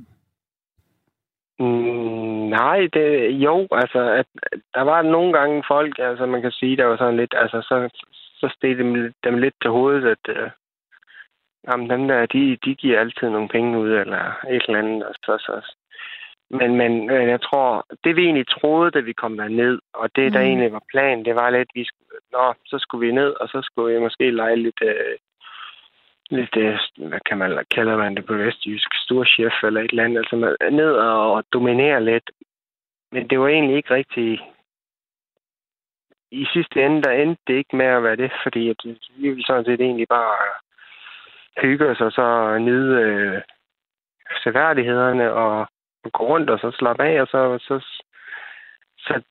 [1.59, 4.25] Mm, nej, det, jo, altså, at,
[4.73, 7.89] der var nogle gange folk, altså man kan sige, der var sådan lidt, altså så,
[8.39, 10.49] så steg dem, dem lidt til hovedet, at øh,
[11.67, 15.15] jamen, dem der, de, de giver altid nogle penge ud, eller et eller andet, og
[15.25, 15.75] så, så.
[16.59, 20.39] Men, men jeg tror, det vi egentlig troede, da vi kom ned, og det, der
[20.39, 20.45] mm.
[20.45, 23.61] egentlig var planen, det var lidt, vi skulle, nå, så skulle vi ned, og så
[23.61, 25.15] skulle vi måske lege lidt, øh,
[26.29, 30.17] lidt, øh, hvad kan man, kalder man det på vestjysk, storchef eller et eller andet,
[30.17, 32.31] altså ned og dominere lidt.
[33.11, 34.39] Men det var egentlig ikke rigtig...
[36.31, 38.75] I sidste ende, der endte det ikke med at være det, fordi at
[39.17, 40.35] vi ville sådan set egentlig bare
[41.61, 43.41] hygge os og så nyde øh,
[44.43, 45.67] seværdighederne og, og
[46.09, 47.75] gå rundt og så slappe af, og så, så,
[48.97, 49.21] så,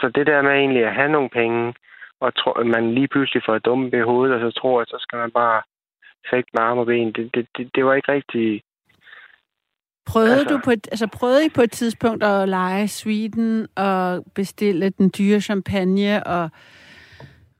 [0.00, 1.74] så det der med egentlig at have nogle penge,
[2.20, 5.18] og tro, man lige pludselig får dumme i hovedet, og så tror, at så skal
[5.18, 5.62] man bare
[6.30, 7.12] fægt med arme og ben.
[7.12, 8.62] Det, det, det, det var ikke rigtig...
[10.06, 14.24] Prøvede, altså, du på et, altså, prøvede I på et tidspunkt at lege Sweden og
[14.34, 16.50] bestille den dyre champagne og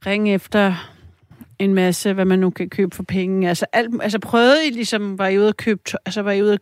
[0.07, 0.73] ringe efter
[1.59, 3.49] en masse, hvad man nu kan købe for penge?
[3.49, 6.53] Altså, alt, altså prøvede I ligesom, var I ude at købe, altså var I ude
[6.53, 6.61] at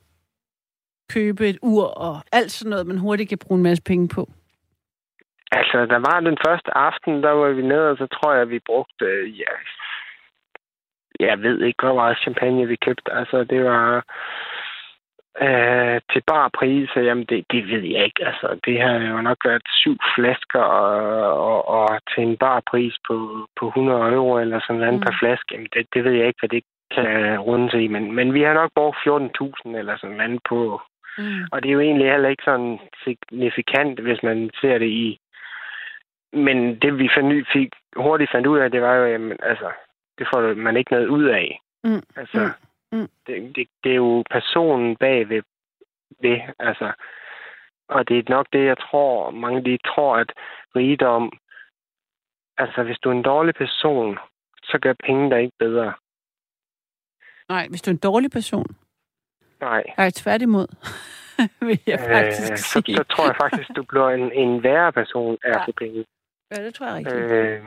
[1.14, 4.28] købe et ur og alt sådan noget, man hurtigt kan bruge en masse penge på?
[5.52, 8.58] Altså, der var den første aften, der var vi nede, og så tror jeg, vi
[8.66, 9.06] brugte,
[9.42, 9.52] ja,
[11.20, 13.12] jeg ved ikke, hvor meget champagne vi købte.
[13.12, 14.04] Altså, det var
[15.46, 16.88] øh, til bare pris.
[16.96, 18.26] Jamen, det, det ved jeg ikke.
[18.26, 22.94] Altså, det har jo nok været syv flasker, og, og, og til en bar pris
[23.08, 25.00] på, på 100 euro eller sådan noget mm.
[25.00, 25.48] per flaske.
[25.52, 27.88] Jamen, det, det ved jeg ikke, hvad det kan runde sig i.
[27.88, 30.80] Men, men vi har nok brugt 14.000 eller sådan noget på.
[31.18, 31.44] Mm.
[31.52, 35.20] Og det er jo egentlig heller ikke sådan signifikant, hvis man ser det i
[36.32, 39.72] men det vi fandt, fik, hurtigt fandt ud af, det var jo, jamen, altså,
[40.18, 41.60] det får man ikke noget ud af.
[41.84, 42.02] Mm.
[42.16, 42.50] Altså,
[42.92, 42.98] mm.
[42.98, 43.08] mm.
[43.26, 45.42] Det, det, det er jo personen bag ved,
[46.22, 46.92] ved, altså,
[47.88, 50.32] og det er nok det, jeg tror, mange de tror, at
[50.76, 51.32] rigdom,
[52.58, 54.18] altså hvis du er en dårlig person,
[54.62, 55.92] så gør penge dig ikke bedre.
[57.48, 58.76] Nej, hvis du er en dårlig person?
[59.60, 59.82] Nej.
[59.98, 60.66] Nej, tværtimod.
[61.66, 62.96] vil jeg faktisk øh, så, sige.
[62.96, 65.64] så tror jeg faktisk, du bliver en, en værre person af Ja.
[65.66, 66.04] få penge.
[66.50, 67.32] Ja, det tror jeg rigtigt.
[67.32, 67.64] Øh,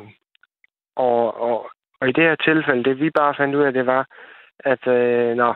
[0.95, 1.69] og, og,
[2.01, 4.07] og i det her tilfælde, det vi bare fandt ud af, det var,
[4.59, 5.53] at øh, nå,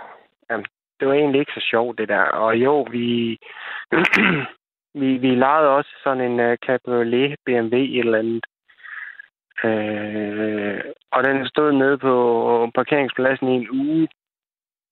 [0.50, 0.66] jamen,
[1.00, 2.22] det var egentlig ikke så sjovt, det der.
[2.22, 3.38] Og jo, vi,
[5.02, 8.46] vi, vi lejede også sådan en uh, cabriolet BMW et eller andet.
[9.64, 12.14] Øh, og den stod nede på
[12.76, 14.08] parkeringspladsen i en uge,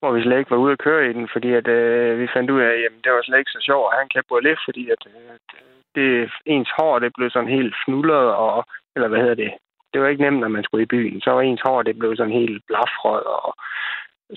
[0.04, 2.50] hvor vi slet ikke var ude at køre i den, fordi at, øh, vi fandt
[2.50, 4.82] ud af, at jamen, det var slet ikke så sjovt at have en cabriolet, fordi
[4.94, 5.02] at,
[5.34, 5.48] at
[5.94, 8.64] det, ens hår det blev sådan helt fnullet, og,
[8.94, 9.52] eller hvad hedder det,
[9.92, 11.20] det var ikke nemt, når man skulle i byen.
[11.20, 13.24] Så var ens hår, det blev sådan helt blafrød.
[13.38, 13.54] Og,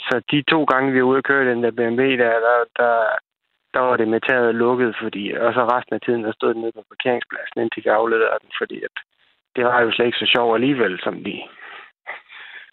[0.05, 2.57] så de to gange, vi var ude at køre i den der BMW, der, der,
[2.79, 2.93] der,
[3.73, 6.61] der var det med taget lukket, fordi, og så resten af tiden, der stod den
[6.61, 8.95] nede på parkeringspladsen, indtil vi afleverede den, fordi at,
[9.55, 11.35] det var jo slet ikke så sjovt alligevel, som de...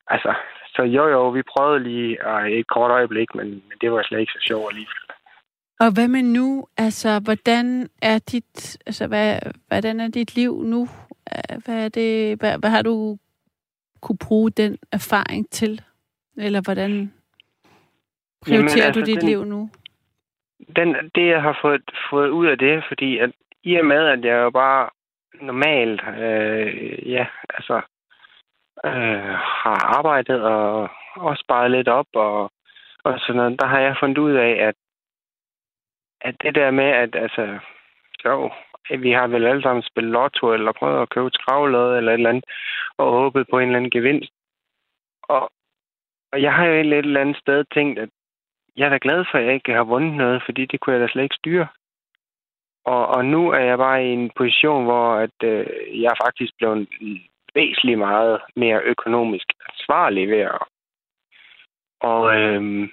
[0.07, 0.35] Altså,
[0.75, 4.21] så jo jo, vi prøvede lige øh, et kort øjeblik, men, men det var slet
[4.21, 4.95] ikke så sjovt alligevel.
[5.81, 6.67] Og hvad med nu?
[6.77, 9.39] Altså, hvordan er dit, altså, hvad,
[9.69, 10.89] hvordan er dit liv nu?
[11.35, 13.19] Øh, Hvad, er det, hvad, hvad har du
[14.01, 15.83] kunne bruge den erfaring til?
[16.37, 17.13] Eller hvordan
[18.45, 19.71] prioriterer Jamen, du altså, dit den- liv nu?
[20.77, 23.31] den, det, jeg har fået, fået ud af det, fordi at
[23.63, 24.89] i og med, at jeg jo bare
[25.41, 27.81] normalt, øh, ja, altså,
[28.85, 32.53] øh, har arbejdet og og sparet lidt op og,
[33.05, 34.75] og sådan noget, der har jeg fundet ud af, at,
[36.21, 37.59] at det der med, at altså,
[38.25, 38.51] jo,
[38.99, 42.31] vi har vel alle sammen spillet lotto eller prøvet at købe skravlade eller et eller
[42.31, 42.45] andet,
[42.99, 44.33] og håbet på en eller anden gevinst.
[45.23, 45.51] Og,
[46.33, 48.09] og jeg har jo et eller andet sted tænkt, at
[48.77, 51.03] jeg er da glad for, at jeg ikke har vundet noget, fordi det kunne jeg
[51.03, 51.67] da slet ikke styre.
[52.85, 56.53] Og, og nu er jeg bare i en position, hvor at, øh, jeg er faktisk
[56.59, 56.89] blevet
[57.55, 60.59] væsentligt meget mere økonomisk ansvarlig ved at...
[62.01, 62.89] Og øh,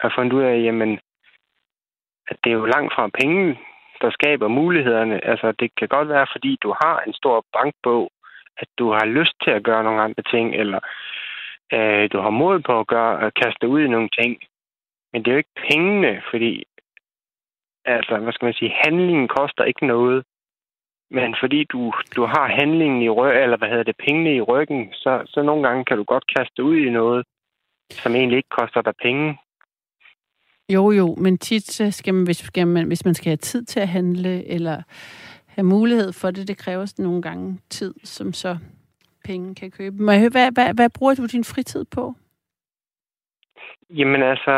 [0.00, 1.00] har fundet ud af, jamen,
[2.28, 3.58] at det er jo langt fra penge,
[4.00, 5.24] der skaber mulighederne.
[5.24, 8.10] Altså, det kan godt være, fordi du har en stor bankbog,
[8.58, 10.80] at du har lyst til at gøre nogle andre ting, eller
[11.72, 14.38] øh, du har mod på at, gøre, at kaste ud i nogle ting.
[15.12, 16.64] Men det er jo ikke pengene, fordi
[17.84, 20.24] altså, hvad skal man sige, handlingen koster ikke noget.
[21.10, 24.92] Men fordi du, du har handlingen i ryggen, eller hvad hedder det, pengene i ryggen,
[24.92, 27.26] så, så nogle gange kan du godt kaste ud i noget,
[27.90, 29.38] som egentlig ikke koster dig penge.
[30.68, 33.80] Jo, jo, men tit skal man, hvis, skal man, hvis man skal have tid til
[33.80, 34.82] at handle, eller
[35.46, 38.58] have mulighed for det, det kræver nogle gange tid, som så
[39.24, 40.02] penge kan købe.
[40.02, 42.14] Må jeg høre, hvad, hvad, hvad bruger du din fritid på?
[43.90, 44.54] Jamen altså,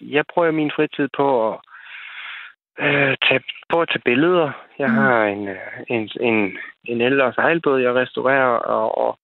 [0.00, 1.58] jeg bruger min fritid på at,
[2.78, 4.50] øh, tage, på at tage billeder.
[4.78, 4.94] Jeg Mm.
[4.94, 5.56] har en, øh,
[5.88, 9.18] en, en, en ældre sejlbåd, jeg restaurerer, og, og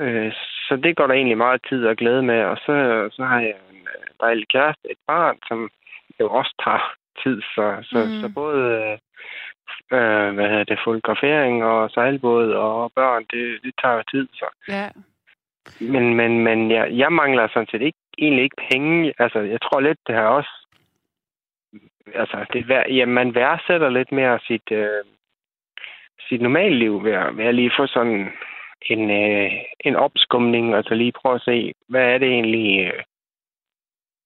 [0.00, 0.32] øh,
[0.68, 2.44] så det går der egentlig meget tid og glæde med.
[2.44, 5.70] Og så, så har jeg en øh, dejlig kæreste, et barn, som
[6.20, 7.42] jo også tager tid.
[7.54, 8.10] Så, så, Mm.
[8.10, 8.20] mm.
[8.20, 8.98] så både øh,
[9.98, 14.28] øh, hvad hedder det, fotografering og sejlbåd og børn, det, det tager jo tid.
[14.32, 14.46] Så.
[14.68, 14.88] Ja.
[15.80, 19.12] Men, men, men jeg, jeg mangler sådan set ikke, egentlig ikke penge.
[19.18, 20.59] Altså, jeg tror lidt, det har også...
[22.14, 25.04] Altså, det, ja, man værdsætter lidt mere sit, øh,
[26.28, 28.32] sit normale liv ved at, ved at lige få sådan
[28.82, 32.86] en, øh, en opskumning, og så lige prøve at se, hvad er det egentlig...
[32.86, 33.02] Øh,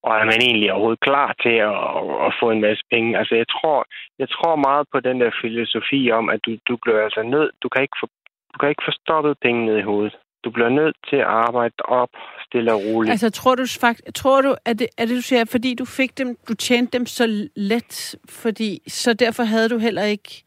[0.02, 3.18] og er man egentlig overhovedet klar til at, at, at få en masse penge?
[3.18, 3.86] Altså, jeg tror,
[4.18, 7.50] jeg tror meget på den der filosofi om, at du, du bliver altså nødt...
[7.62, 8.06] Du kan ikke få,
[8.52, 10.16] du kan ikke få stoppet penge ned i hovedet.
[10.44, 12.10] Du bliver nødt til at arbejde op
[12.46, 13.10] stille og roligt.
[13.10, 16.18] Altså, tror du, fakt, tror du at det, er det, du siger, fordi du fik
[16.18, 20.44] dem, du tjente dem så let, fordi så derfor havde du heller ikke,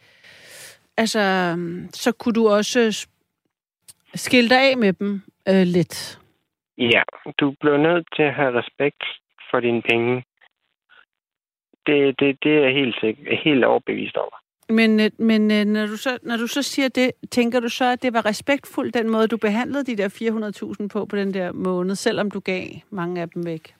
[0.97, 1.55] altså,
[1.91, 3.07] så kunne du også
[4.15, 6.19] skille dig af med dem øh, lidt.
[6.77, 7.03] Ja,
[7.39, 9.03] du bliver nødt til at have respekt
[9.51, 10.23] for dine penge.
[11.86, 12.95] Det, det, det er jeg helt,
[13.43, 14.38] helt overbevist over.
[14.69, 17.86] Men, øh, men øh, når, du så, når du så siger det, tænker du så,
[17.86, 20.10] at det var respektfuldt, den måde, du behandlede de der
[20.82, 23.73] 400.000 på på den der måned, selvom du gav mange af dem væk?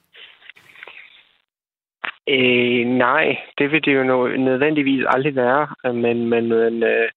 [2.28, 5.68] Øh, nej, det vil det jo no- nødvendigvis aldrig være.
[5.86, 7.10] Øh, men, men, men øh,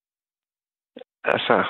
[1.23, 1.63] altså,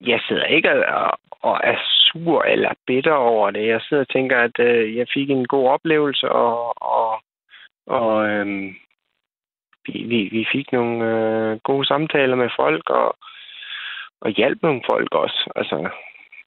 [0.00, 3.66] jeg sidder ikke og, og er sur eller bitter over det.
[3.66, 7.22] Jeg sidder og tænker, at øh, jeg fik en god oplevelse, og, og,
[7.86, 8.74] og øh,
[9.92, 13.16] vi, vi, vi fik nogle øh, gode samtaler med folk, og,
[14.20, 15.52] og hjalp nogle folk også.
[15.56, 15.90] Altså,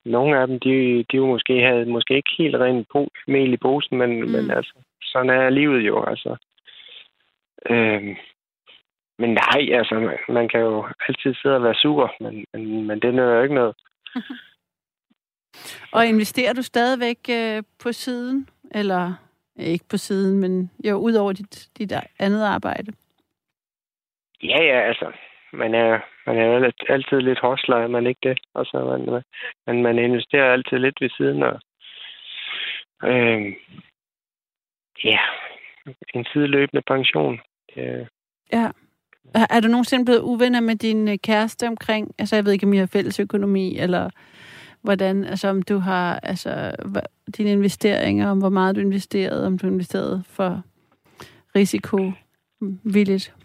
[0.05, 3.57] nogle af dem, de, de jo måske havde måske ikke helt rent po- mel i
[3.57, 4.29] posen, men, Mm.
[4.31, 4.73] men altså,
[5.03, 6.35] sådan er livet jo, altså.
[7.69, 8.15] Øhm,
[9.19, 12.99] men nej, altså, man, man kan jo altid sidde og være sur, men, men, men
[12.99, 13.75] det nytter jo ikke noget.
[15.93, 19.13] Og investerer du stadigvæk øh, på siden, eller
[19.55, 22.91] Ikke på siden, men jo, ud over dit, dit andet arbejde.
[24.43, 25.11] Ja, ja, altså.
[25.53, 28.39] Man er, man er jo altid lidt hostler, er man ikke det?
[28.55, 29.23] Altså, man,
[29.67, 31.57] man, man investerer altid lidt ved siden af.
[33.03, 33.55] Øh,
[35.03, 35.19] ja,
[36.13, 37.39] en sideløbende pension.
[37.77, 38.05] Øh.
[38.53, 38.71] Ja.
[39.49, 42.73] Er du nogensinde blevet uvenner med din øh, kæreste omkring, altså jeg ved ikke, om
[42.73, 44.09] I har fælles økonomi, eller
[44.81, 46.71] hvordan, altså om du har, altså
[47.37, 50.61] dine investeringer, om hvor meget du investerede, om du investerede for
[51.55, 53.35] risikovilligt?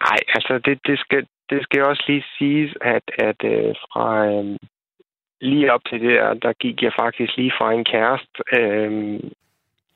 [0.00, 4.56] Nej, altså det, det, skal, det skal også lige siges, at, at øh, fra øh,
[5.40, 9.20] lige op til det der, der gik jeg faktisk lige fra en kæreste, øh,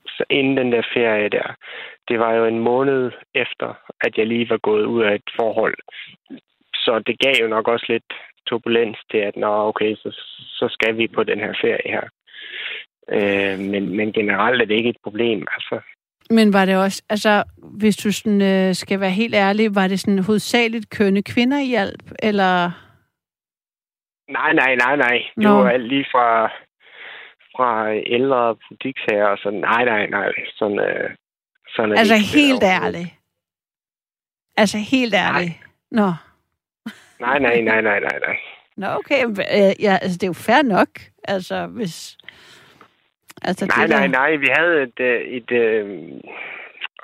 [0.07, 1.55] så inden den der ferie der.
[2.09, 5.78] Det var jo en måned efter, at jeg lige var gået ud af et forhold.
[6.74, 8.12] Så det gav jo nok også lidt
[8.46, 10.11] turbulens til, at nå, okay, så,
[10.59, 12.05] så skal vi på den her ferie her.
[13.16, 15.46] Øh, men, men generelt er det ikke et problem.
[15.53, 15.80] Altså,
[16.30, 17.44] men var det også, altså,
[17.80, 21.66] hvis du sådan, øh, skal være helt ærlig, var det sådan hovedsageligt kønne kvinder i
[21.66, 22.70] hjælp, eller?
[24.28, 25.16] Nej, nej, nej, nej.
[25.36, 25.50] Det Nå.
[25.50, 26.46] var alt lige fra,
[27.56, 29.60] fra ældre butiksherrer og sådan.
[29.60, 30.32] Nej, nej, nej.
[30.54, 31.10] Sådan, øh,
[31.76, 33.10] sådan altså helt ærligt?
[34.56, 35.54] Altså helt ærligt?
[35.90, 36.12] Nå.
[37.20, 38.36] Nej, nej, nej, nej, nej, nej.
[38.76, 39.24] Nå, okay.
[39.26, 40.88] Øh, ja, altså, det er jo fair nok.
[41.24, 42.18] Altså, hvis...
[43.42, 44.36] Altså, nej, det nej, nej.
[44.36, 45.00] Vi havde et...
[45.00, 46.22] Øh, et, et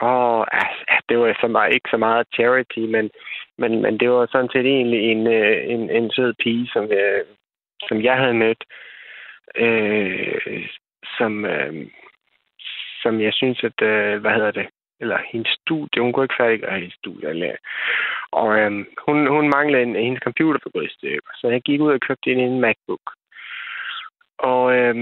[0.03, 0.09] øh...
[0.09, 3.11] Åh, altså, det var så meget, ikke så meget charity, men,
[3.59, 7.25] men, men det var sådan set egentlig en, øh, en, en sød pige, som, øh,
[7.89, 8.65] som jeg havde mødt,
[9.57, 10.69] øh,
[11.19, 11.87] som, øh,
[13.03, 14.69] som jeg synes, at, øh, hvad hedder det,
[15.01, 17.29] eller hendes studie, hun kunne ikke færdiggøre hendes studie.
[17.29, 17.57] Eller,
[18.33, 18.73] og øh,
[19.07, 22.01] hun, hun manglede en, hendes computer for gået i stykker, så jeg gik ud og
[22.01, 23.07] købte en, en MacBook.
[24.39, 24.95] Og øh,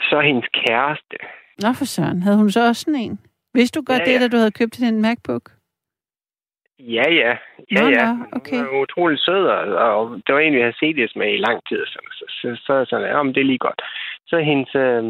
[0.00, 1.16] så hendes kæreste.
[1.62, 3.18] Nå for søren, havde hun så også sådan en?
[3.54, 4.18] Vidste du godt ja, det, ja.
[4.18, 5.50] da du havde købt en MacBook?
[6.78, 7.32] Ja, ja.
[7.72, 8.12] Ja, nå, ja.
[8.12, 8.56] Nå, okay.
[8.56, 9.44] Hun var utrolig sød,
[9.86, 11.86] og det var en, vi havde set det med i lang tid.
[11.86, 13.82] Så, så, så, så sådan, ja, men det er lige godt.
[14.26, 15.02] Så hendes, øh,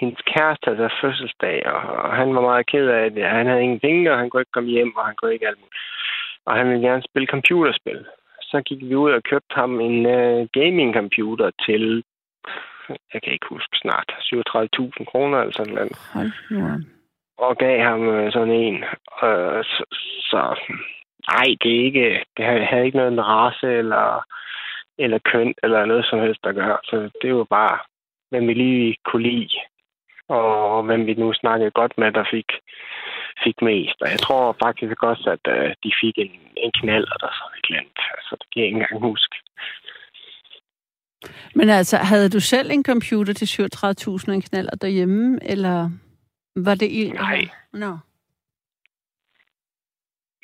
[0.00, 3.24] hendes kæreste havde fødselsdag, og, og han var meget ked af det.
[3.24, 5.58] Han havde ingen penge, og han kunne ikke komme hjem, og han kunne ikke alt
[5.58, 5.76] muligt.
[6.46, 8.06] Og han ville gerne spille computerspil.
[8.42, 12.04] Så gik vi ud og købte ham en uh, gaming-computer til
[13.14, 15.92] jeg kan ikke huske, snart 37.000 kroner eller sådan noget.
[16.12, 16.32] Hold
[17.38, 18.76] Og gav ham øh, sådan en.
[19.24, 19.84] Øh, så,
[20.30, 20.40] så
[21.32, 24.24] nej, det er ikke, det havde ikke noget med race eller,
[24.98, 26.78] eller køn eller noget som helst at gøre.
[26.84, 27.78] Så det var bare,
[28.30, 29.58] hvem vi lige kunne lide.
[30.28, 32.50] Og hvem vi nu snakkede godt med, der fik,
[33.44, 34.02] fik mest.
[34.02, 37.66] Og jeg tror faktisk også, at uh, de fik en, en knald, der så er
[37.68, 37.98] glemt.
[38.16, 39.36] Altså, det kan jeg ikke engang huske.
[41.54, 45.90] Men altså, havde du selv en computer til 37.000 en knaller derhjemme, eller
[46.56, 47.10] var det i...
[47.10, 47.48] Nej.
[47.72, 47.96] No.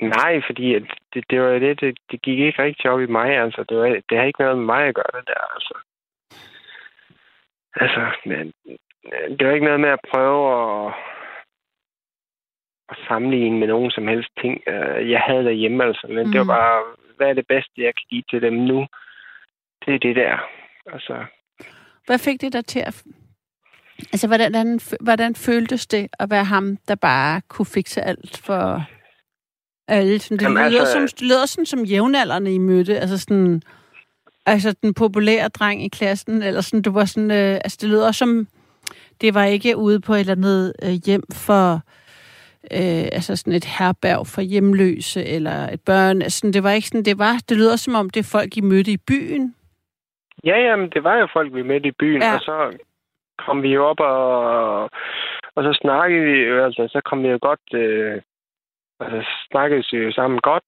[0.00, 0.72] Nej, fordi
[1.14, 3.64] det, det var det, det, det gik ikke rigtig op i mig, altså.
[3.68, 5.74] Det, var, det har ikke noget med mig at gøre, det der, altså.
[7.74, 8.52] Altså, men,
[9.38, 10.40] det var ikke noget med at prøve
[10.86, 10.94] at,
[12.88, 16.06] at sammenligne med nogen som helst ting, øh, jeg havde derhjemme, altså.
[16.06, 16.32] Men mm.
[16.32, 16.58] det var mm.
[16.60, 16.82] bare,
[17.16, 18.86] hvad er det bedste, jeg kan give til dem nu?
[19.86, 20.38] Det er det der.
[20.86, 21.24] Altså.
[22.06, 23.02] Hvad fik det dig til at...
[24.12, 28.84] Altså, hvordan, hvordan føltes det at være ham, der bare kunne fikse alt for
[29.88, 30.18] alle?
[30.18, 30.92] Sådan, det, Jamen, lyder altså...
[30.92, 32.98] som, det lyder sådan som jævnaldrende, I mødte.
[32.98, 33.62] Altså sådan...
[34.46, 37.30] Altså, den populære dreng i klassen, eller sådan, du var sådan...
[37.30, 38.48] Øh, altså, det lyder som...
[39.20, 41.82] Det var ikke ude på et eller andet øh, hjem for...
[42.72, 46.22] Øh, altså sådan et herberg for hjemløse, eller et børn.
[46.22, 47.40] Altså, det var ikke sådan, det var...
[47.48, 49.54] Det lyder som om, det er folk, I mødte i byen,
[50.44, 52.34] Ja, jamen, det var jo folk, vi mødte i byen, ja.
[52.34, 52.78] og så
[53.38, 54.82] kom vi jo op, og,
[55.54, 56.36] og så snakkede vi
[56.66, 58.22] altså, så kom vi jo godt, øh,
[59.00, 59.20] altså,
[59.50, 60.64] snakkede vi jo sammen godt,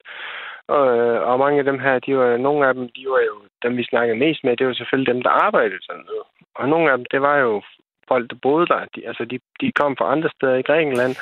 [0.68, 0.86] og,
[1.28, 3.84] og mange af dem her, de var, nogle af dem, de var jo, dem vi
[3.84, 6.26] snakkede mest med, det var selvfølgelig dem, der arbejdede sådan noget.
[6.54, 7.62] Og nogle af dem, det var jo
[8.08, 8.84] folk, der boede der.
[8.94, 11.14] De, altså, de, de kom fra andre steder i Grækenland,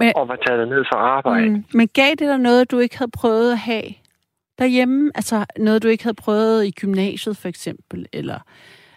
[0.00, 1.50] men, og var taget ned for arbejde.
[1.50, 3.88] Mm, men gav det dig noget, du ikke havde prøvet at have
[4.60, 5.12] derhjemme?
[5.14, 8.06] Altså noget, du ikke havde prøvet i gymnasiet for eksempel?
[8.12, 8.38] Eller,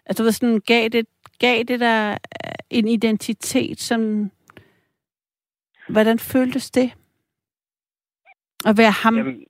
[0.06, 1.08] altså hvad sådan, gav det,
[1.40, 4.32] gav det der øh, en identitet, som...
[5.90, 6.94] Hvordan føltes det?
[8.66, 9.18] At være ham?
[9.18, 9.46] Jamen,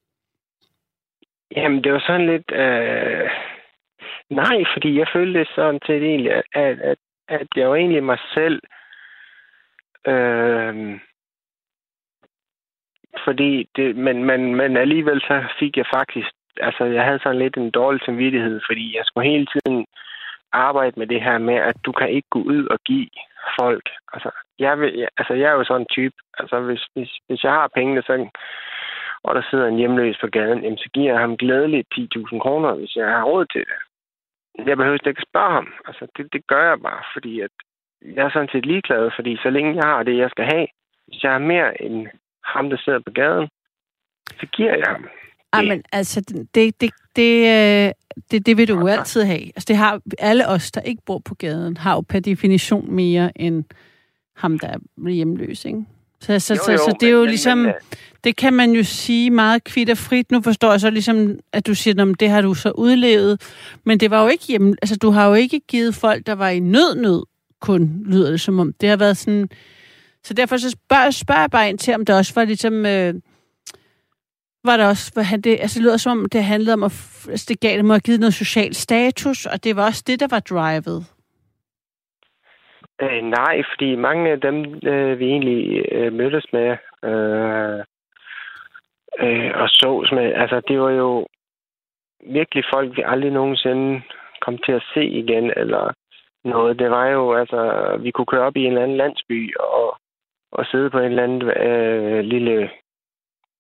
[1.56, 2.52] jamen det var sådan lidt...
[2.52, 3.30] Øh...
[4.30, 6.98] Nej, fordi jeg følte sådan til egentlig, at, at,
[7.28, 8.62] at jeg var egentlig mig selv.
[10.08, 11.00] Øh
[13.24, 17.58] fordi det, men, men, men alligevel så fik jeg faktisk, altså jeg havde sådan lidt
[17.58, 19.86] en dårlig samvittighed, fordi jeg skulle hele tiden
[20.52, 23.10] arbejde med det her med, at du kan ikke gå ud og give
[23.60, 23.90] folk.
[24.14, 26.16] Altså, jeg, vil, altså, jeg er jo sådan en type.
[26.40, 28.30] Altså, hvis, hvis, hvis jeg har pengene, så,
[29.24, 32.74] og der sidder en hjemløs på gaden, jamen, så giver jeg ham glædeligt 10.000 kroner,
[32.74, 33.80] hvis jeg har råd til det.
[34.68, 35.74] Jeg behøver ikke spørge ham.
[35.88, 37.52] Altså, det, det gør jeg bare, fordi at
[38.02, 40.68] jeg er sådan set ligeglad, fordi så længe jeg har det, jeg skal have,
[41.08, 42.08] hvis jeg har mere end
[42.46, 43.48] ham, der sidder på gaden,
[44.40, 45.06] så giver jeg ham.
[45.54, 46.22] Ej, men altså,
[46.56, 47.92] det, det, det, øh,
[48.32, 49.46] det, det vil du jo altid have.
[49.46, 53.42] Altså, det har alle os, der ikke bor på gaden, har jo per definition mere
[53.42, 53.64] end
[54.36, 55.86] ham, der er hjemløs, ikke?
[56.20, 57.74] Så, så, jo, jo, så, så det er jo men, ligesom, men,
[58.24, 60.32] det kan man jo sige meget kvitt og frit.
[60.32, 63.42] Nu forstår jeg så ligesom, at du siger, at det har du så udlevet.
[63.84, 66.50] Men det var jo ikke hjemme, altså du har jo ikke givet folk, der var
[66.50, 67.24] i nød, nød
[67.62, 68.74] kun, lyder det som om.
[68.82, 69.50] Det har været sådan,
[70.24, 73.14] så derfor så spørger, spørger jeg bare ind til, om det også var ligesom, øh,
[74.64, 76.94] var der også, hvor han det, altså det lyder som om, det handlede om, at
[77.30, 80.28] altså det gav dem at give noget social status, og det var også det, der
[80.36, 81.00] var drivet.
[83.02, 84.58] Øh, nej, fordi mange af dem,
[84.92, 86.70] øh, vi egentlig øh, mødtes med
[87.10, 87.80] øh,
[89.24, 91.28] øh, og sås med, altså det var jo
[92.38, 94.02] virkelig folk, vi aldrig nogensinde
[94.42, 95.94] kom til at se igen, eller
[96.44, 96.80] noget.
[96.80, 97.60] Det var jo, altså,
[98.00, 99.98] vi kunne køre op i en eller anden landsby og,
[100.58, 102.70] og sidde på en eller anden øh, lille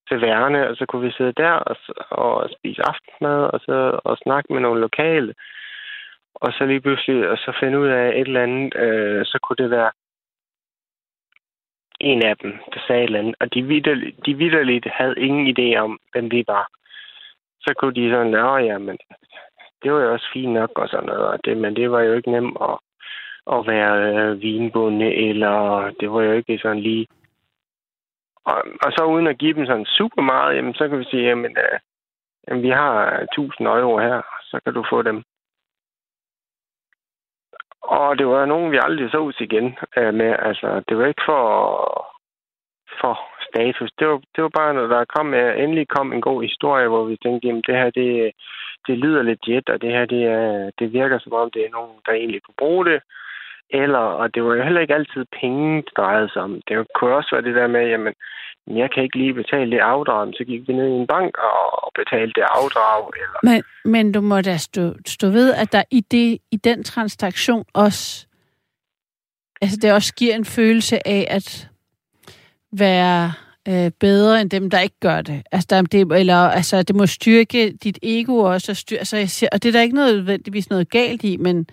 [0.09, 1.75] taverne, og så kunne vi sidde der og,
[2.11, 5.33] og spise aftensmad, og så og snakke med nogle lokale.
[6.35, 9.57] Og så lige pludselig, og så finde ud af et eller andet, øh, så kunne
[9.63, 9.91] det være
[11.99, 13.35] en af dem, der sagde et eller andet.
[13.39, 16.67] Og de, vidderligt, de vidderligt havde ingen idé om, hvem vi var.
[17.61, 18.33] Så kunne de sådan,
[18.65, 18.97] ja, men
[19.83, 21.25] det var jo også fint nok og sådan noget.
[21.25, 22.77] Og det, men det var jo ikke nemt at,
[23.51, 27.07] at være øh, vinbunde, eller det var jo ikke sådan lige
[28.45, 31.23] og, og så uden at give dem sådan super meget, jamen, så kan vi sige,
[31.23, 31.79] jamen, øh,
[32.47, 35.23] jamen vi har 1000 euro her, så kan du få dem.
[37.81, 40.35] Og det var nogen, vi aldrig så ud igen øh, med.
[40.39, 41.45] Altså, det var ikke for,
[43.01, 43.19] for
[43.49, 43.91] status.
[43.99, 47.03] Det var, det var bare, når der kom, øh, endelig kom en god historie, hvor
[47.03, 48.31] vi tænkte, jamen det her, det,
[48.87, 51.99] det lyder legit, og det her, det, er, det virker som om, det er nogen,
[52.05, 53.01] der egentlig kunne bruge det.
[53.73, 56.61] Eller, og det var jo heller ikke altid penge, det drejede sig om.
[56.67, 58.13] Det kunne også være det der med, jamen,
[58.67, 61.91] jeg kan ikke lige betale det afdrag, så gik vi ned i en bank og
[61.95, 63.11] betalte det afdrag.
[63.23, 63.39] Eller...
[63.43, 63.63] Men,
[63.93, 68.27] men du må da stå, stå ved, at der i, det, i den transaktion også,
[69.61, 71.69] altså det også giver en følelse af at
[72.71, 73.33] være
[73.67, 75.43] øh, bedre end dem, der ikke gør det.
[75.51, 78.71] Altså, der, det, eller, altså, det må styrke dit ego også.
[78.71, 81.37] Og, styr, altså, jeg siger, og det er der ikke noget, nødvendigvis noget galt i,
[81.37, 81.67] men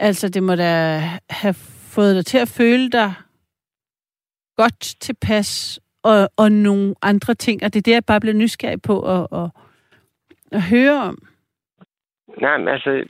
[0.00, 0.98] Altså, det må da
[1.30, 1.54] have
[1.94, 3.12] fået dig til at føle dig
[4.56, 8.82] godt tilpas og, og nogle andre ting, og det er det, jeg bare bliver nysgerrig
[8.82, 9.50] på at, at,
[10.52, 11.18] at høre om.
[12.40, 13.04] Nej, men altså,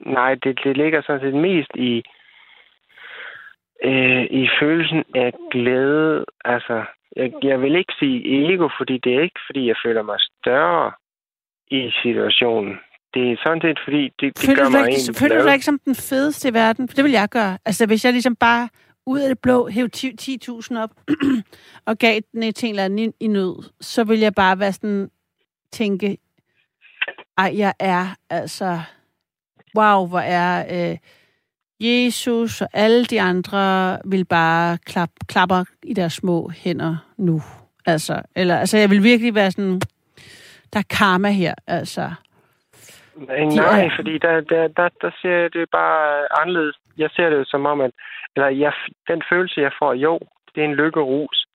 [0.00, 2.02] nej, det, det ligger sådan set mest i,
[3.84, 6.24] øh, i følelsen af glæde.
[6.44, 6.84] Altså,
[7.16, 8.18] jeg, jeg vil ikke sige
[8.52, 10.92] ego, fordi det er ikke, fordi jeg føler mig større
[11.70, 12.78] i situationen
[13.14, 15.64] det er sådan set, fordi det, det føler gør mig ikke, Føler du dig ikke
[15.64, 16.88] som den fedeste i verden?
[16.88, 17.58] For det vil jeg gøre.
[17.64, 18.68] Altså, hvis jeg ligesom bare
[19.06, 20.90] ud af det blå hæv 10.000 op
[21.86, 24.72] og gav den til en eller anden i, i nød, så vil jeg bare være
[24.72, 25.10] sådan,
[25.72, 26.18] tænke,
[27.38, 28.80] ej, jeg er altså,
[29.76, 30.98] wow, hvor er øh,
[31.80, 37.42] Jesus og alle de andre vil bare klap, klapper i deres små hænder nu.
[37.86, 39.80] Altså, eller, altså, jeg vil virkelig være sådan,
[40.72, 42.10] der er karma her, altså.
[43.16, 43.90] Nej, er...
[43.96, 46.76] fordi der, der, der, der ser jeg det bare anderledes.
[46.98, 47.90] Jeg ser det som om, at
[48.36, 48.72] eller jeg,
[49.08, 50.20] den følelse, jeg får, jo,
[50.54, 51.46] det er en lykkerus.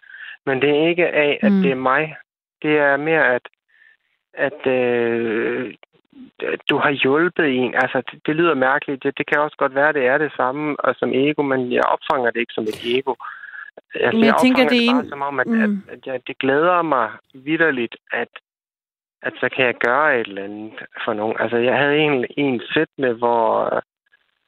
[0.46, 1.62] Men det er ikke af, at mm.
[1.62, 2.16] det er mig.
[2.62, 3.48] Det er mere, at,
[4.34, 5.74] at øh,
[6.70, 7.76] du har hjulpet en.
[7.76, 9.04] Altså, det, det lyder mærkeligt.
[9.04, 11.84] Det, det kan også godt være, det er det samme og som ego, men jeg
[11.84, 13.14] opfanger det ikke som et ego.
[13.96, 15.10] Altså, jeg, jeg tænker, det er en...
[15.10, 15.62] som om, at, mm.
[15.64, 18.30] at, at, at det glæder mig vidderligt, at
[19.22, 20.74] at så kan jeg gøre et eller andet
[21.06, 21.38] for nogen.
[21.40, 23.82] Altså, jeg havde en, en sættende, hvor øh,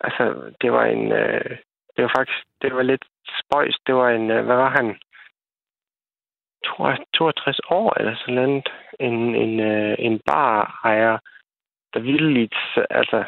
[0.01, 1.57] altså, det var en, øh,
[1.95, 3.05] det var faktisk, det var lidt
[3.39, 3.77] spøjs.
[3.87, 4.97] Det var en, øh, hvad var han?
[6.63, 8.69] 62 år eller sådan noget.
[8.99, 11.17] En, en, øh, en bar ejer,
[11.93, 12.49] der ville
[12.89, 13.23] altså,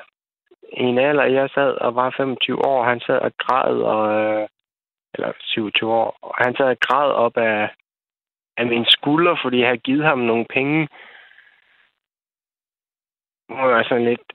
[0.73, 4.47] i en alder, jeg sad og var 25 år, han sad og græd, og, øh,
[5.13, 7.69] eller 27 år, og han sad og græd op af,
[8.57, 10.87] af min skulder, fordi jeg havde givet ham nogle penge,
[13.49, 14.33] var sådan lidt,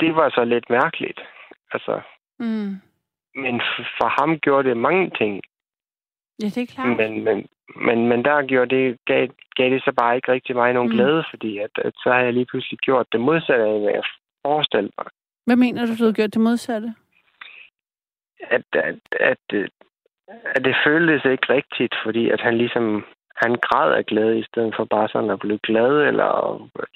[0.00, 1.20] det var så lidt mærkeligt.
[1.72, 2.00] Altså,
[2.38, 2.72] mm.
[3.34, 3.60] Men
[3.98, 5.40] for ham gjorde det mange ting.
[6.42, 6.96] Ja, det er klart.
[6.96, 10.72] Men, men, men, men der gjorde det, gav, gav det så bare ikke rigtig mig
[10.72, 10.94] nogen mm.
[10.94, 14.02] glæde, fordi at, at så har jeg lige pludselig gjort det modsatte af, hvad jeg
[14.46, 15.06] forestillede mig.
[15.46, 16.94] Hvad mener du, du har gjort det modsatte?
[18.40, 19.70] At, at, at, at,
[20.54, 23.04] at det føltes ikke rigtigt, fordi at han ligesom
[23.36, 26.30] han græd af glæde, i stedet for bare sådan at blive glad, eller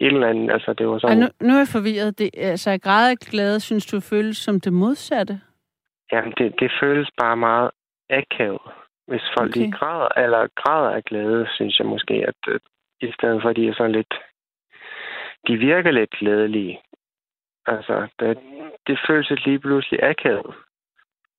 [0.01, 0.53] et eller andet.
[0.53, 1.19] Altså, det var sådan...
[1.19, 2.19] nu, nu er jeg forvirret.
[2.19, 5.41] Det, altså, at græde af glæde, synes du føles som det modsatte?
[6.13, 7.71] Jamen, det, det føles bare meget
[8.11, 8.61] akavet.
[9.07, 9.61] Hvis folk okay.
[9.61, 12.61] de græder, eller græder af glæde, synes jeg måske, at, at
[13.01, 14.15] i stedet for, at de er sådan lidt...
[15.49, 16.81] De virker lidt glædelige.
[17.67, 18.39] Altså, det,
[18.87, 20.55] det føles lige pludselig akavet.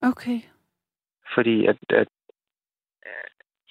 [0.02, 0.40] Okay.
[1.36, 2.08] Fordi at, at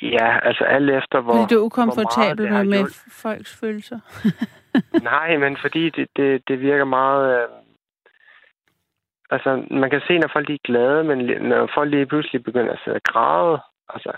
[0.03, 1.33] Ja, altså alt efter, hvor...
[1.33, 2.85] Fordi du er ukomfortabel med, med
[3.23, 3.99] folks følelser?
[5.11, 7.43] Nej, men fordi det, det, det virker meget...
[7.43, 7.49] Øh...
[9.31, 12.81] Altså, man kan se, når folk er glade, men når folk lige pludselig begynder at
[12.85, 14.13] sidde og græde, altså,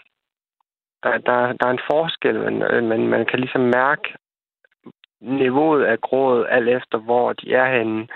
[1.03, 4.15] der, der, der er en forskel, men, øh, men man kan ligesom mærke
[5.21, 8.09] niveauet af grådet, alt efter, hvor de er henne.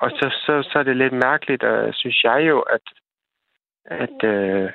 [0.00, 2.86] Og så, så, så er det lidt mærkeligt, og synes jeg jo, at,
[3.84, 4.70] at øh,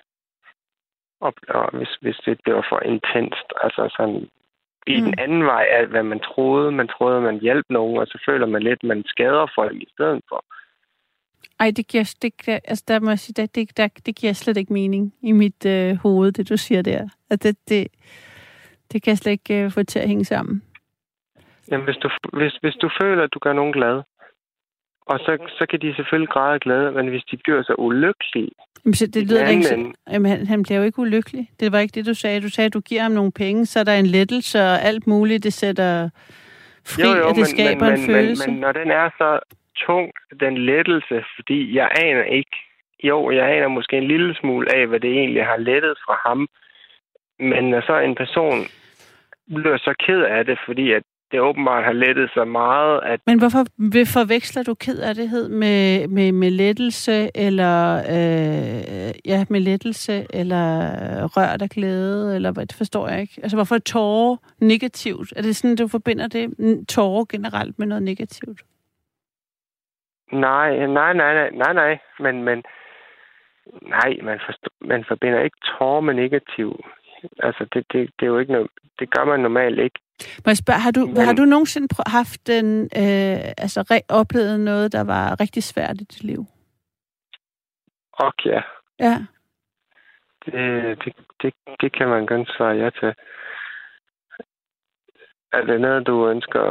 [1.26, 3.47] og, og hvis, hvis det bliver for intenst.
[3.63, 4.30] Altså sådan
[4.88, 5.05] i mm.
[5.05, 6.71] den anden vej af, hvad man troede.
[6.71, 9.88] Man troede, man hjalp nogen, og så føler man lidt, at man skader folk i
[9.93, 10.45] stedet for.
[11.59, 14.57] Ej, det giver, det, altså der må jeg sige, det, det, der, det giver slet
[14.57, 17.09] ikke mening i mit øh, hoved, det du siger der.
[17.30, 17.88] At det, det,
[18.91, 20.63] det kan jeg slet ikke øh, få til at hænge sammen.
[21.71, 24.01] Jamen, hvis du, hvis, hvis du føler, at du gør nogen glad,
[25.05, 28.51] og så, så kan de selvfølgelig græde glade, men hvis de bliver så ulykkelige...
[28.84, 29.93] Men så det lyder ikke så...
[30.11, 31.49] Jamen, han, han bliver jo ikke ulykkelig.
[31.59, 32.41] Det var ikke det, du sagde.
[32.41, 35.07] Du sagde, at du giver ham nogle penge, så er der en lettelse og alt
[35.07, 35.43] muligt.
[35.43, 36.09] Det sætter
[36.86, 38.47] fri, jo, jo, at det men, skaber men, en men, følelse.
[38.47, 39.39] Men, men når den er så
[39.75, 42.57] tung, den lettelse, fordi jeg aner ikke...
[43.03, 46.47] Jo, jeg aner måske en lille smule af, hvad det egentlig har lettet fra ham.
[47.39, 48.59] Men når så en person
[49.55, 51.03] bliver så ked af det, fordi at
[51.34, 53.19] det åbenbart har lettet så meget, at...
[53.25, 53.63] Men hvorfor
[54.17, 57.77] forveksler du ked af det med, med, med lettelse, eller
[58.15, 60.59] øh, ja, med lettelse, eller
[61.36, 63.39] rørt af glæde, eller hvad, det forstår jeg ikke.
[63.43, 65.34] Altså, hvorfor er tårer negativt?
[65.36, 66.45] Er det sådan, du forbinder det,
[66.88, 68.61] tårer generelt, med noget negativt?
[70.31, 72.63] Nej, nej, nej, nej, nej, nej, men, men
[73.81, 76.86] nej, man, forstår, man forbinder ikke tårer med negativ.
[77.39, 78.67] Altså, det, det, det er jo ikke noget,
[78.99, 79.99] det gør man normalt ikke.
[80.45, 84.59] Må jeg spørge, har du, Men, har du nogensinde haft en, øh, altså re- oplevet
[84.59, 86.45] noget, der var rigtig svært i dit liv?
[88.14, 88.61] Og ja.
[88.99, 89.26] Ja.
[90.45, 90.53] Det,
[91.05, 93.14] det, det, det kan man godt svare ja til.
[95.53, 96.64] Er det noget, du ønsker,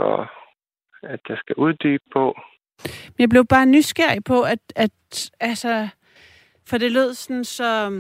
[1.03, 2.35] at jeg skal uddybe på?
[2.85, 5.89] Men jeg blev bare nysgerrig på, at, at altså,
[6.69, 7.91] for det lød sådan så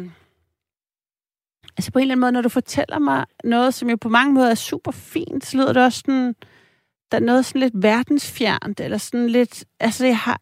[1.76, 4.34] altså på en eller anden måde, når du fortæller mig noget, som jo på mange
[4.34, 6.34] måder er super fint, så lyder det også sådan,
[7.12, 10.40] der er noget sådan lidt verdensfjernt, eller sådan lidt, altså jeg har,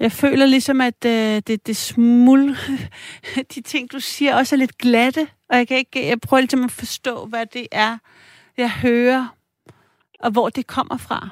[0.00, 2.56] jeg føler ligesom, at øh, det, det smuld,
[3.54, 6.64] de ting, du siger, også er lidt glatte, og jeg kan ikke, jeg prøver ligesom
[6.64, 7.98] at forstå, hvad det er,
[8.56, 9.36] jeg hører,
[10.20, 11.28] og hvor det kommer fra.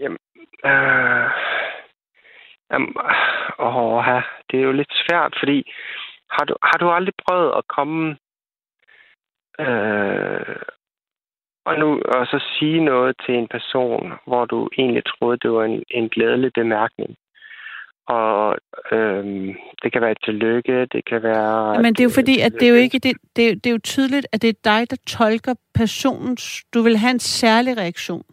[0.00, 0.18] Jamen,
[0.64, 1.30] øh,
[2.74, 2.94] Jamen,
[3.58, 5.72] åh, det er jo lidt svært, fordi
[6.30, 8.16] har du, har du aldrig prøvet at komme
[9.60, 10.56] øh,
[11.66, 15.64] og nu og så sige noget til en person, hvor du egentlig troede, det var
[15.64, 17.16] en, en glædelig bemærkning.
[18.08, 18.56] Og
[18.92, 21.82] øhm, det kan være et tillykke, det kan være...
[21.82, 23.70] Men det er jo fordi, at det er jo ikke det, det, er, det er
[23.70, 26.64] jo tydeligt, at det er dig, der tolker personens...
[26.74, 28.24] Du vil have en særlig reaktion.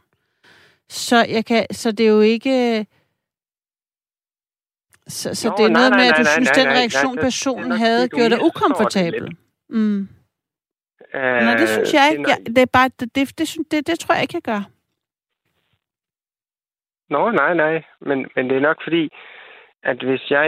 [0.90, 2.86] Så, jeg kan, så det er jo ikke
[5.08, 7.16] så, så Nå, det er noget nej, med, at du nej, synes, nej, den reaktion,
[7.16, 9.38] nej, personen det, havde, gjort dig ukomfortabel?
[9.70, 10.00] Mm.
[11.14, 12.24] Øh, Nej, det synes jeg ikke.
[12.24, 14.62] Det, det, er bare, det, det, det, det, det tror jeg ikke, jeg gør.
[17.10, 17.84] Nå, nej, nej.
[18.02, 19.10] Men, men det er nok fordi,
[19.84, 20.46] at hvis jeg,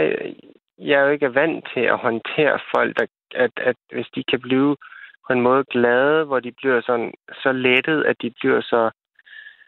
[0.78, 4.24] jeg er jo ikke er vant til at håndtere folk, der, at, at hvis de
[4.24, 4.76] kan blive
[5.26, 8.90] på en måde glade, hvor de bliver sådan, så lettet, at de bliver så,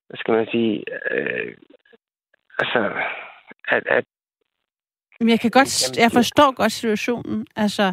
[0.06, 1.56] hvad skal man sige, øh,
[2.58, 2.92] altså,
[5.26, 7.46] men jeg kan godt, jeg forstår godt situationen.
[7.64, 7.86] Altså,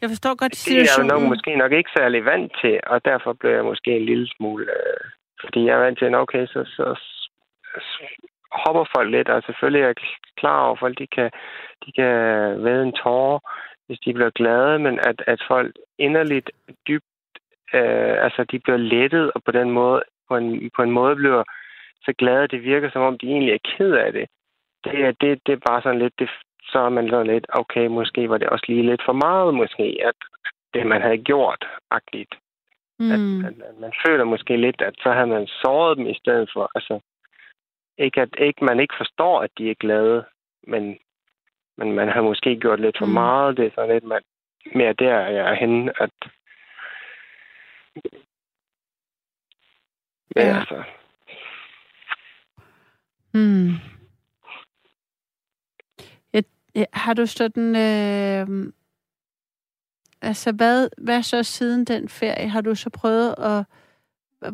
[0.00, 1.08] jeg forstår godt situationen.
[1.08, 3.90] Det er jeg nok, måske nok ikke særlig vant til, og derfor blev jeg måske
[3.96, 4.64] en lille smule...
[4.78, 5.04] Øh,
[5.42, 6.86] fordi jeg er vant til, at okay, så, så,
[7.90, 8.02] så
[8.62, 9.96] hopper folk lidt, og selvfølgelig er jeg
[10.40, 11.30] klar over, at folk de kan,
[11.84, 12.14] de kan
[12.64, 13.38] væde en tårer,
[13.86, 16.50] hvis de bliver glade, men at, at folk inderligt
[16.88, 17.04] dybt,
[17.74, 21.42] øh, altså de bliver lettet, og på den måde, på en, på en måde bliver
[22.06, 24.26] så glade, det virker som om, de egentlig er ked af det
[24.84, 26.30] det, er, det, det er bare sådan lidt, det,
[26.62, 29.98] så er man sådan lidt, okay, måske var det også lige lidt for meget, måske,
[30.04, 30.14] at
[30.74, 32.34] det, man havde gjort, agtigt.
[32.98, 33.10] Mm.
[33.12, 36.50] At, at, at, man føler måske lidt, at så havde man såret dem i stedet
[36.52, 37.00] for, altså,
[37.98, 40.24] ikke at ikke, man ikke forstår, at de er glade,
[40.66, 40.98] men,
[41.76, 43.12] men man har måske gjort lidt for Mm.
[43.12, 43.56] meget.
[43.56, 44.22] Det er sådan lidt man,
[44.74, 46.10] mere der, jeg er henne, at
[50.36, 50.58] men Ja.
[50.58, 50.82] altså,
[53.32, 53.97] Hmm.
[56.74, 57.76] Jeg, jeg, har du sådan...
[57.76, 58.72] Øh,
[60.22, 62.48] altså, hvad, hvad så siden den ferie?
[62.48, 63.64] Har du så prøvet at...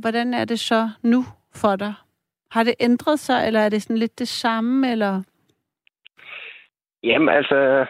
[0.00, 1.94] Hvordan er det så nu for dig?
[2.50, 5.22] Har det ændret sig, eller er det sådan lidt det samme, eller
[7.02, 7.86] jamen altså,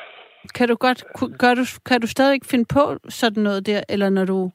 [0.55, 1.05] kan du godt,
[1.39, 4.51] gør du, kan du stadig finde på sådan noget der, eller når du,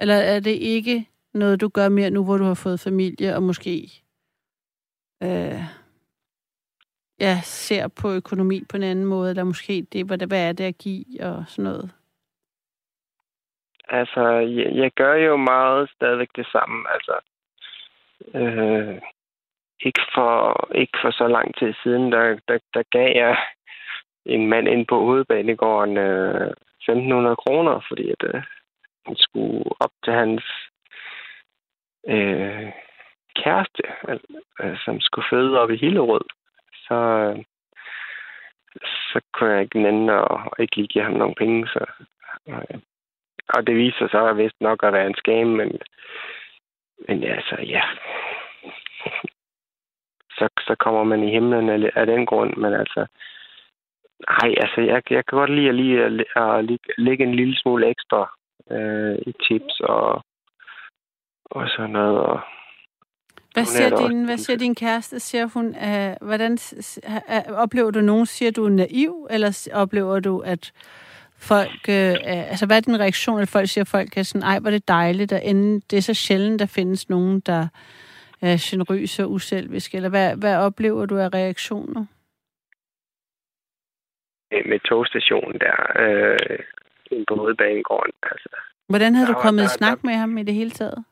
[0.00, 3.42] eller er det ikke noget, du gør mere nu, hvor du har fået familie, og
[3.42, 4.02] måske
[5.22, 5.62] øh,
[7.20, 10.52] ja, ser på økonomi på en anden måde, eller måske det, hvad, det, hvad er
[10.52, 11.90] det at give, og sådan noget?
[13.88, 16.86] Altså, jeg, jeg gør jo meget stadigvæk det samme.
[16.94, 17.14] Altså,
[18.34, 19.00] øh,
[19.80, 23.36] ikke, for, ikke for så lang tid siden, der, der, der gav jeg
[24.24, 26.50] en mand ind på hovedbanegården øh,
[26.90, 28.42] 1.500 kroner, fordi at, øh,
[29.06, 30.44] han skulle op til hans
[32.08, 32.72] øh,
[33.44, 33.82] kæreste,
[34.60, 36.39] øh, som skulle føde op i Hillerød.
[36.90, 37.44] Så, øh,
[39.12, 41.84] så kunne jeg ikke nænde og ikke lige give ham nogle penge, så...
[42.48, 42.80] Øh,
[43.54, 45.78] og det viser sig så vist nok at være en skam, men,
[47.08, 47.82] men altså, ja.
[50.38, 53.06] Så, så kommer man i himlen af, af den grund, men altså,
[54.30, 57.88] nej, altså, jeg, jeg kan godt lide at, lige, at, at lægge en lille smule
[57.88, 58.30] ekstra
[58.70, 60.24] øh, i tips og,
[61.44, 62.18] og sådan noget.
[62.18, 62.40] Og,
[63.62, 65.20] hvad er siger, din, hvad siger din kæreste?
[65.20, 66.58] Siger hun, uh, hvordan
[67.08, 70.72] uh, oplever du nogen, siger du naiv, eller oplever du, at
[71.38, 71.94] folk, uh,
[72.50, 74.74] altså hvad er din reaktion, at folk siger, at folk er sådan, ej, hvor er
[74.74, 77.68] det dejligt, at ende, det er så sjældent, der findes nogen, der
[78.40, 82.04] er generøse og uselviske, eller hvad, hvad oplever du af reaktioner?
[84.52, 86.58] øh, med togstationen der, øh,
[87.28, 88.12] på hovedbanegården.
[88.22, 88.48] Altså,
[88.88, 91.04] Hvordan havde Der du var- kommet i der- snak med ham i det hele taget?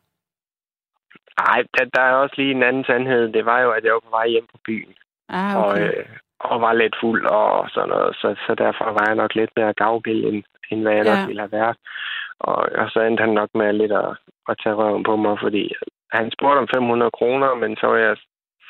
[1.41, 3.33] Nej, der, der er også lige en anden sandhed.
[3.33, 4.95] Det var jo, at jeg var på vej hjem på byen.
[5.29, 5.89] Ah, og, okay.
[5.99, 6.05] øh,
[6.41, 8.17] og var lidt fuld og sådan noget.
[8.17, 11.11] Så, så derfor var jeg nok lidt mere gavgild, end, end hvad jeg Ja.
[11.15, 11.77] nok ville have været.
[12.41, 14.11] Og, og så endte han nok med lidt at,
[14.49, 15.73] at tage røven på mig, fordi
[16.13, 18.17] han spurgte om 500 kroner, men så var jeg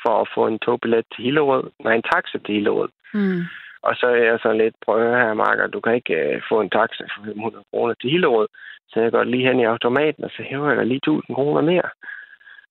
[0.05, 1.63] for at få en togbillet til Hillerød.
[1.83, 2.89] Nej, en taxa til Hillerød.
[3.13, 3.41] Mm.
[3.83, 6.61] Og så er jeg så lidt, prøv at her, Marker, du kan ikke øh, få
[6.61, 8.47] en taxa for 500 kroner til Hillerød.
[8.91, 11.89] Så jeg går lige hen i automaten, og så hæver jeg lige 1000 kroner mere.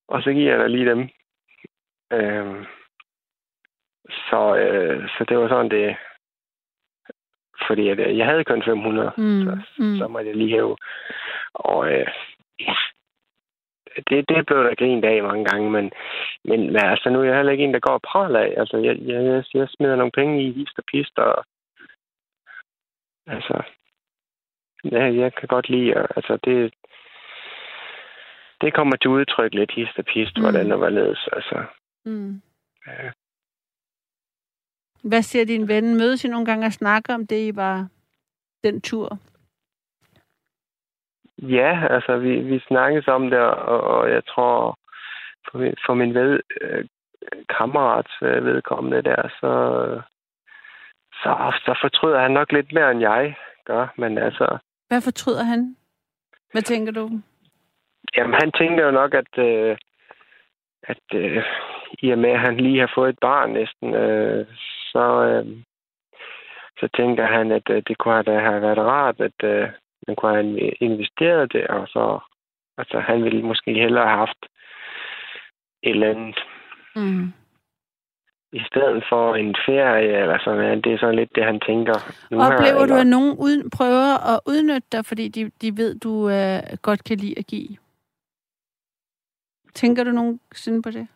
[0.08, 1.08] Og så giver jeg dig lige dem.
[2.12, 2.64] Øhm,
[4.08, 5.96] så, øh, så det var sådan, det...
[7.66, 9.42] Fordi at, øh, jeg havde kun 500, Mm.
[9.44, 9.96] så, Mm.
[9.98, 10.76] så måtte jeg lige hæve.
[11.54, 12.06] Og øh,
[12.60, 12.74] ja,
[14.08, 15.90] det, det blev der grint af mange gange, men,
[16.44, 18.54] men, men altså, nu er jeg heller ikke en, der går og praler af.
[18.56, 21.44] Altså, jeg, jeg, jeg, jeg smider nogle penge i hist og pist, og
[23.26, 23.62] altså,
[24.84, 26.74] ja, jeg kan godt lide, altså, det,
[28.60, 30.42] det kommer til udtryk lidt hist og pist, Mm.
[30.42, 31.64] hvordan og hvorledes, altså.
[32.04, 32.42] Mm.
[32.86, 33.10] Ja.
[35.04, 35.96] Hvad siger din ven?
[35.96, 37.88] Mødes I nogle gange og snakker om det, I var
[38.64, 39.18] den tur?
[41.42, 44.78] Ja, altså, vi, vi snakkes om det, og, og jeg tror,
[45.50, 46.84] for min, for min ved, øh,
[47.58, 49.52] kammerats øh, vedkommende der, så,
[51.12, 51.30] så,
[51.64, 53.86] så fortryder han nok lidt mere, end jeg gør.
[53.96, 55.76] Men altså, Hvad fortryder han?
[56.52, 57.10] Hvad tænker du?
[58.16, 59.76] Jamen, han tænker jo nok, at, øh,
[60.82, 61.42] at øh,
[61.98, 64.46] i og med, at han lige har fået et barn næsten, øh,
[64.92, 65.46] så, øh,
[66.80, 69.68] så tænker han, at øh, det kunne da have været rart, at øh,
[70.06, 72.18] man kunne have investeret det, og så
[72.78, 74.42] altså, han ville måske hellere have haft
[75.82, 76.38] et eller andet
[76.96, 77.32] Mm.
[78.52, 80.84] i stedet for en ferie eller sådan noget.
[80.84, 81.94] Det er sådan lidt det, han tænker
[82.30, 82.44] nu her.
[82.46, 86.28] Oplever du, eller- at nogen ud, prøver at udnytte dig, fordi de, de ved, du
[86.30, 87.76] øh, godt kan lide at give?
[89.78, 91.08] Tænker du nogensinde på det?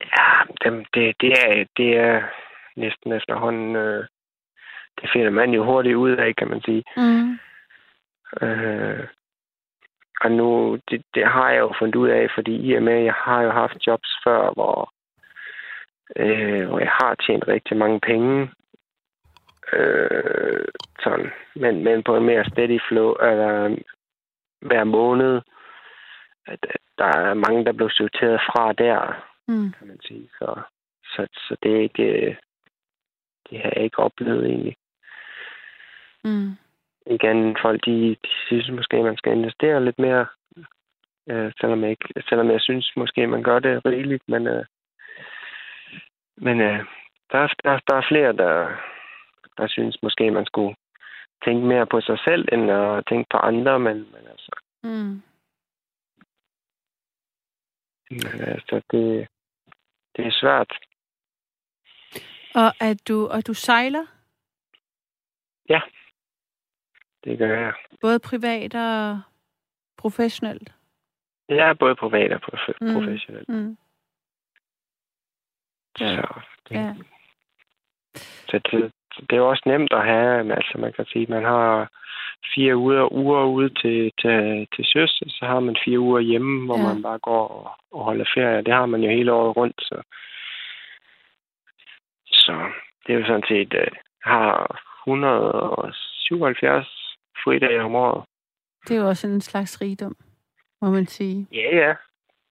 [0.00, 0.26] Ja,
[0.64, 2.22] dem, det, det, er, det er
[2.76, 3.76] næsten efterhånden...
[3.76, 4.04] Øh,
[5.00, 6.84] det finder man jo hurtigt ud af, kan man sige.
[6.96, 7.38] Mm.
[8.42, 9.06] Øh,
[10.20, 13.14] og nu, det, det har jeg jo fundet ud af, fordi i og med, jeg
[13.14, 14.92] har jo haft jobs før, hvor,
[16.16, 18.50] øh, hvor jeg har tjent rigtig mange penge.
[19.72, 20.64] Øh,
[21.02, 23.76] sådan, men, men på en mere steady flow, eller
[24.60, 25.40] hver måned,
[26.46, 29.72] at, at der er mange, der blev sorteret fra der, Mm.
[29.78, 30.28] kan man sige.
[30.38, 30.60] Så,
[31.04, 32.36] så, så det er ikke, øh,
[33.50, 34.76] det har jeg ikke oplevet egentlig.
[36.24, 36.52] Mm.
[37.06, 40.26] Igen, folk de, de synes måske, at man skal investere lidt mere
[41.30, 44.64] Øh, selvom, jeg ikke, selvom jeg synes måske, man gør det rigeligt, men, øh,
[46.36, 46.84] men øh,
[47.32, 48.68] der, er, der, der er flere, der,
[49.58, 50.74] der synes måske, man skulle
[51.44, 54.60] tænke mere på sig selv, end at tænke på andre, men, men altså...
[54.82, 55.22] Mm.
[58.10, 59.28] Men, altså, det,
[60.16, 60.72] det er svært.
[62.54, 64.06] Og at du, og du sejler?
[65.68, 65.80] Ja,
[67.24, 67.74] det gør jeg.
[68.00, 69.20] Både privat og
[69.96, 70.72] professionelt?
[71.48, 72.92] Ja, både privat og prof- mm.
[72.94, 73.48] professionelt.
[73.48, 73.76] Mm.
[76.00, 76.16] Ja.
[76.16, 76.94] Så, det, Ja.
[78.48, 78.92] så det,
[79.30, 81.90] det er også nemt at have, altså man kan sige, man har
[82.54, 86.78] fire uger, uger ude til, til, til søs, så har man fire uger hjemme, hvor
[86.78, 86.82] Ja.
[86.94, 88.62] man bare går og, og holder ferie.
[88.64, 90.02] Det har man jo hele året rundt, så,
[92.26, 92.52] så
[93.06, 93.86] det er jo sådan set, øh,
[94.24, 96.86] har 177
[97.44, 98.24] fridage om året.
[98.88, 100.16] Det er jo også en slags rigdom,
[100.82, 101.46] må man sige.
[101.52, 101.94] Ja, ja.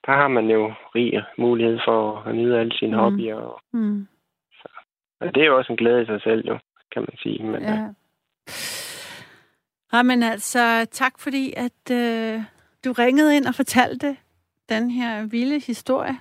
[0.05, 3.01] Der har man jo rig mulighed for at nyde alle sine mm.
[3.03, 3.35] hobbyer.
[3.35, 4.07] Og, Mm.
[5.19, 6.57] Og det er jo også en glæde i sig selv, jo,
[6.91, 7.43] kan man sige.
[7.43, 7.73] Men, ja.
[7.73, 7.87] Ja.
[9.93, 12.41] Ja, men altså, tak fordi, at øh,
[12.85, 14.17] du ringede ind og fortalte
[14.69, 16.19] den her vilde historie.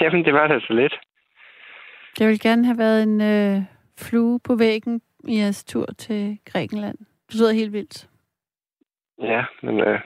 [0.00, 0.94] Jamen, det var da så lidt.
[2.18, 3.62] Det ville gerne have været en øh,
[3.98, 6.98] flue på væggen i jeres tur til Grækenland.
[6.98, 8.08] Det lyder helt vildt.
[9.22, 10.00] Ja, men øh,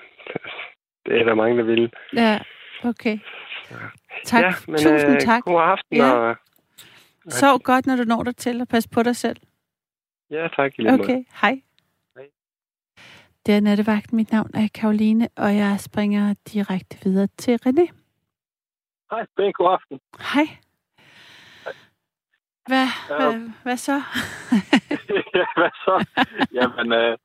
[1.07, 1.93] det er der mange, der vil.
[2.17, 2.39] Ja,
[2.85, 3.19] okay.
[4.25, 4.43] Tak.
[4.43, 5.43] ja, men, Tusind øh, tak.
[5.45, 5.97] God aften.
[5.97, 6.13] Ja.
[6.13, 6.37] Og,
[7.29, 9.37] Sov godt, når du når dig til, og pas på dig selv.
[10.31, 10.95] ja, tak i måde.
[11.01, 11.63] Okay, hej.
[12.17, 12.31] Hej.
[13.47, 14.17] Det er nattevagten.
[14.17, 17.87] Mit navn er Karoline, og jeg springer direkte videre til René.
[19.11, 20.01] Hej, Ben, god aften.
[20.35, 20.47] Hej.
[22.67, 23.17] Hvad, Ja.
[23.17, 23.93] hvad, hvad så?
[25.39, 25.95] ja, hvad så?
[26.53, 27.19] Jamen, øh,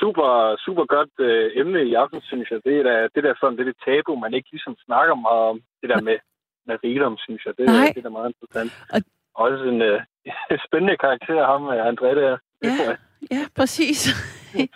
[0.00, 2.60] super, super godt øh, emne i aften, synes jeg.
[2.64, 5.42] Det er da, det der sådan, det er det tabu, man ikke ligesom snakker meget
[5.50, 5.60] om.
[5.80, 6.18] Det der med,
[6.66, 7.52] med rigdom, synes jeg.
[7.58, 7.86] Det, er- Nej.
[7.94, 8.72] det er da meget interessant.
[8.94, 10.00] Og- Også en øh,
[10.66, 12.38] spændende karakter, ham øh, André der.
[12.62, 12.96] Ja.
[13.30, 14.08] Ja, præcis.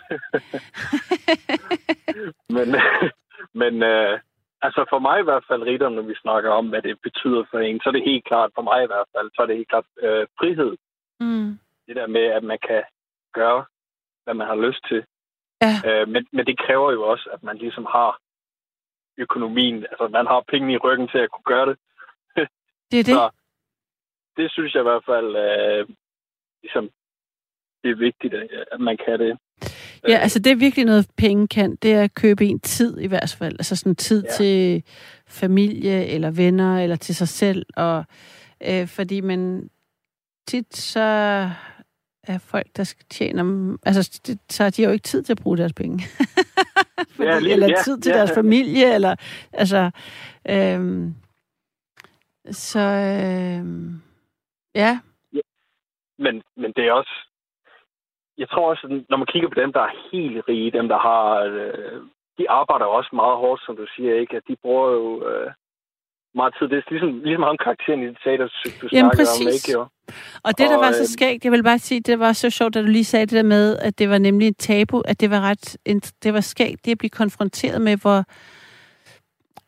[2.55, 2.67] Men,
[3.61, 4.19] men øh,
[4.61, 7.59] altså for mig i hvert fald, rigdom, når vi snakker om, hvad det betyder for
[7.59, 9.69] en, så er det helt klart, for mig i hvert fald, så er det helt
[9.69, 10.73] klart øh, frihed.
[11.19, 11.59] mm.
[11.87, 12.83] det der med, at man kan
[13.33, 13.65] gøre,
[14.23, 15.03] hvad man har lyst til.
[15.61, 15.73] Ja.
[15.87, 18.19] Øh, men, men det kræver jo også, at man ligesom har
[19.17, 21.77] økonomien, altså man har penge i ryggen til at kunne gøre det.
[22.91, 23.15] Det er det.
[23.15, 23.29] Så
[24.37, 25.87] det synes jeg i hvert fald, øh,
[26.63, 26.89] ligesom,
[27.83, 28.33] det er vigtigt,
[28.71, 29.37] at man kan det.
[30.07, 31.75] Ja, altså det er virkelig noget, penge kan.
[31.75, 33.53] Det er at købe en tid i hvert fald.
[33.53, 34.29] Altså sådan tid ja.
[34.31, 34.83] Til
[35.27, 37.65] familie eller venner eller til sig selv.
[37.75, 38.05] Og,
[38.67, 39.69] øh, fordi man
[40.47, 40.99] tit så
[42.23, 43.77] er folk, der skal tjene...
[43.85, 46.03] Altså, det, så har de jo ikke tid til at bruge deres penge.
[47.15, 48.17] fordi, Ja, lige- eller ja, tid til ja.
[48.17, 49.15] deres familie, eller...
[49.53, 49.91] Altså,
[50.49, 51.15] øhm,
[52.51, 52.79] så...
[52.79, 54.01] Øhm,
[54.75, 54.99] ja,
[56.17, 57.15] Men, men det er også,
[58.37, 61.25] jeg tror også, når man kigger på dem, der er helt rige, dem, der har,
[61.43, 62.01] øh,
[62.37, 64.37] de arbejder også meget hårdt, som du siger, ikke?
[64.37, 65.51] At de bruger jo øh,
[66.35, 66.67] meget tid.
[66.67, 68.47] Det er ligesom, ligesom ham karakteren i det der
[68.81, 69.67] du Jamen, snakkede om, præcis.
[69.67, 69.71] ikke?
[69.77, 69.81] Jo?
[70.43, 72.49] Og det, der Og, var så øhm, skægt, jeg vil bare sige, det var så
[72.49, 75.21] sjovt, at du lige sagde det der med, at det var nemlig et tabu, at
[75.21, 75.77] det var ret,
[76.23, 78.23] det var skægt, det at blive konfronteret med, hvor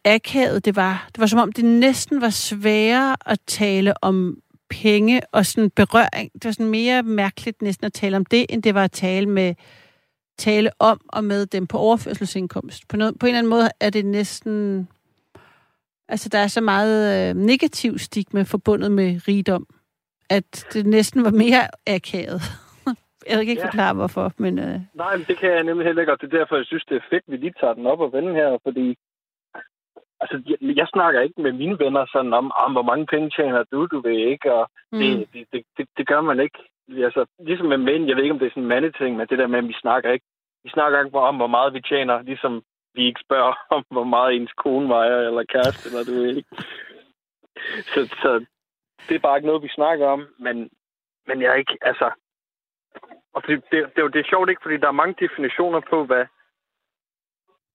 [0.05, 1.07] akavet det var.
[1.07, 4.37] Det var som om, det næsten var sværere at tale om
[4.81, 6.33] penge og sådan berøring.
[6.33, 9.29] Det var sådan mere mærkeligt næsten at tale om det, end det var at tale
[9.29, 9.55] med
[10.37, 12.87] tale om og med dem på overførselsindkomst.
[12.87, 14.87] På, noget, på en eller anden måde er det næsten...
[16.09, 19.67] Altså, der er så meget øh, negativ stigma forbundet med rigdom,
[20.29, 22.41] at det næsten var mere akavet.
[23.29, 23.65] Jeg kan ikke Ja.
[23.67, 24.59] forklare, hvorfor, men...
[24.59, 26.85] Øh, Nej, men det kan jeg nemlig heller ikke, og det er derfor, jeg synes,
[26.89, 28.95] det er fedt, vi lige tager den op og vende her, fordi
[30.23, 33.63] altså, jeg, jeg snakker ikke med mine venner sådan om, om hvor mange penge tjener
[33.71, 36.59] du, du ved ikke, og mm, det, det, det, det, det gør man ikke.
[37.07, 39.37] Altså, ligesom med mænd, jeg ved ikke, om det er sådan en mandeting, men det
[39.37, 40.25] der med, at vi snakker ikke,
[40.63, 42.63] vi snakker ikke om, hvor meget vi tjener, ligesom
[42.95, 46.49] vi ikke spørger om, hvor meget ens kone vejer, eller kæreste, eller du ved ikke.
[47.93, 48.45] Så, så
[49.09, 50.69] det er bare ikke noget, vi snakker om, men,
[51.27, 52.11] men jeg er ikke, altså...
[53.33, 55.79] Og det, det, det, er jo- det er sjovt ikke, fordi der er mange definitioner
[55.89, 56.25] på, hvad,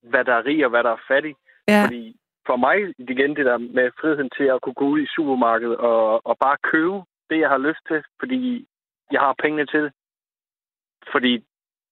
[0.03, 1.35] hvad der er rig og hvad der er fattig.
[1.69, 2.17] ja, Fordi
[2.49, 6.27] for mig, igen det der med friheden til at kunne gå ud i supermarkedet og,
[6.27, 6.99] og bare købe
[7.31, 8.67] det, jeg har lyst til, fordi
[9.13, 9.93] jeg har pengene til det.
[11.13, 11.33] Fordi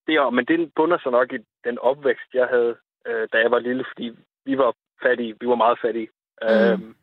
[0.07, 2.77] det er, men det bunder sig nok i den opvækst, jeg havde,
[3.07, 4.07] øh, da jeg var lille, fordi
[4.45, 6.09] vi var fattige, vi var meget fattige.
[6.43, 6.49] Mm.
[6.49, 6.97] Øhm,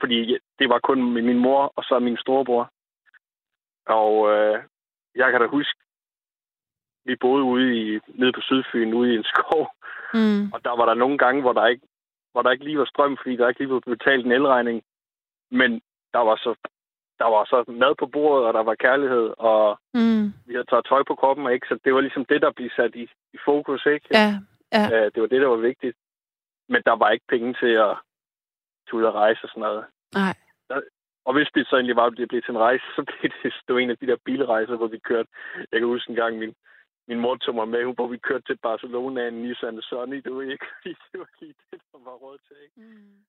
[0.00, 2.70] fordi det var kun min mor og så min storebror.
[3.86, 4.62] Og øh,
[5.14, 5.78] jeg kan da huske,
[7.04, 9.68] vi boede ude i, nede på Sydfyn, ude i en skov,
[10.14, 10.52] Mm.
[10.52, 11.86] Og der var der nogle gange, hvor der ikke,
[12.32, 14.82] hvor der ikke lige var strøm, fordi der ikke lige var betalt en elregning.
[15.50, 15.70] Men
[16.12, 16.54] der var så
[17.18, 20.24] der var så mad på bordet, og der var kærlighed, og Mm.
[20.46, 21.66] vi havde taget tøj på kroppen, ikke?
[21.68, 23.02] Så det var ligesom det, der blev sat i,
[23.34, 24.06] i fokus, ikke?
[24.10, 24.28] Ja,
[24.72, 24.84] ja.
[24.94, 25.96] Øh, det var det, der var vigtigt.
[26.68, 27.96] Men der var ikke penge til at
[28.90, 29.84] tage og rejse og sådan noget.
[30.14, 30.34] Nej.
[31.24, 33.52] Og hvis det så egentlig var, at det blev til en rejse, så blev det,
[33.66, 35.28] det var en af de der bilrejser, hvor vi kørte.
[35.72, 36.54] Jeg kan huske en gang, min,
[37.08, 40.34] min mor tog mig med, hvor vi kørte til Barcelona i en Nissan Sunny, du
[40.38, 42.80] ved ikke, fordi det var lige det, der var råd til, ikke?
[42.80, 43.24] Mm.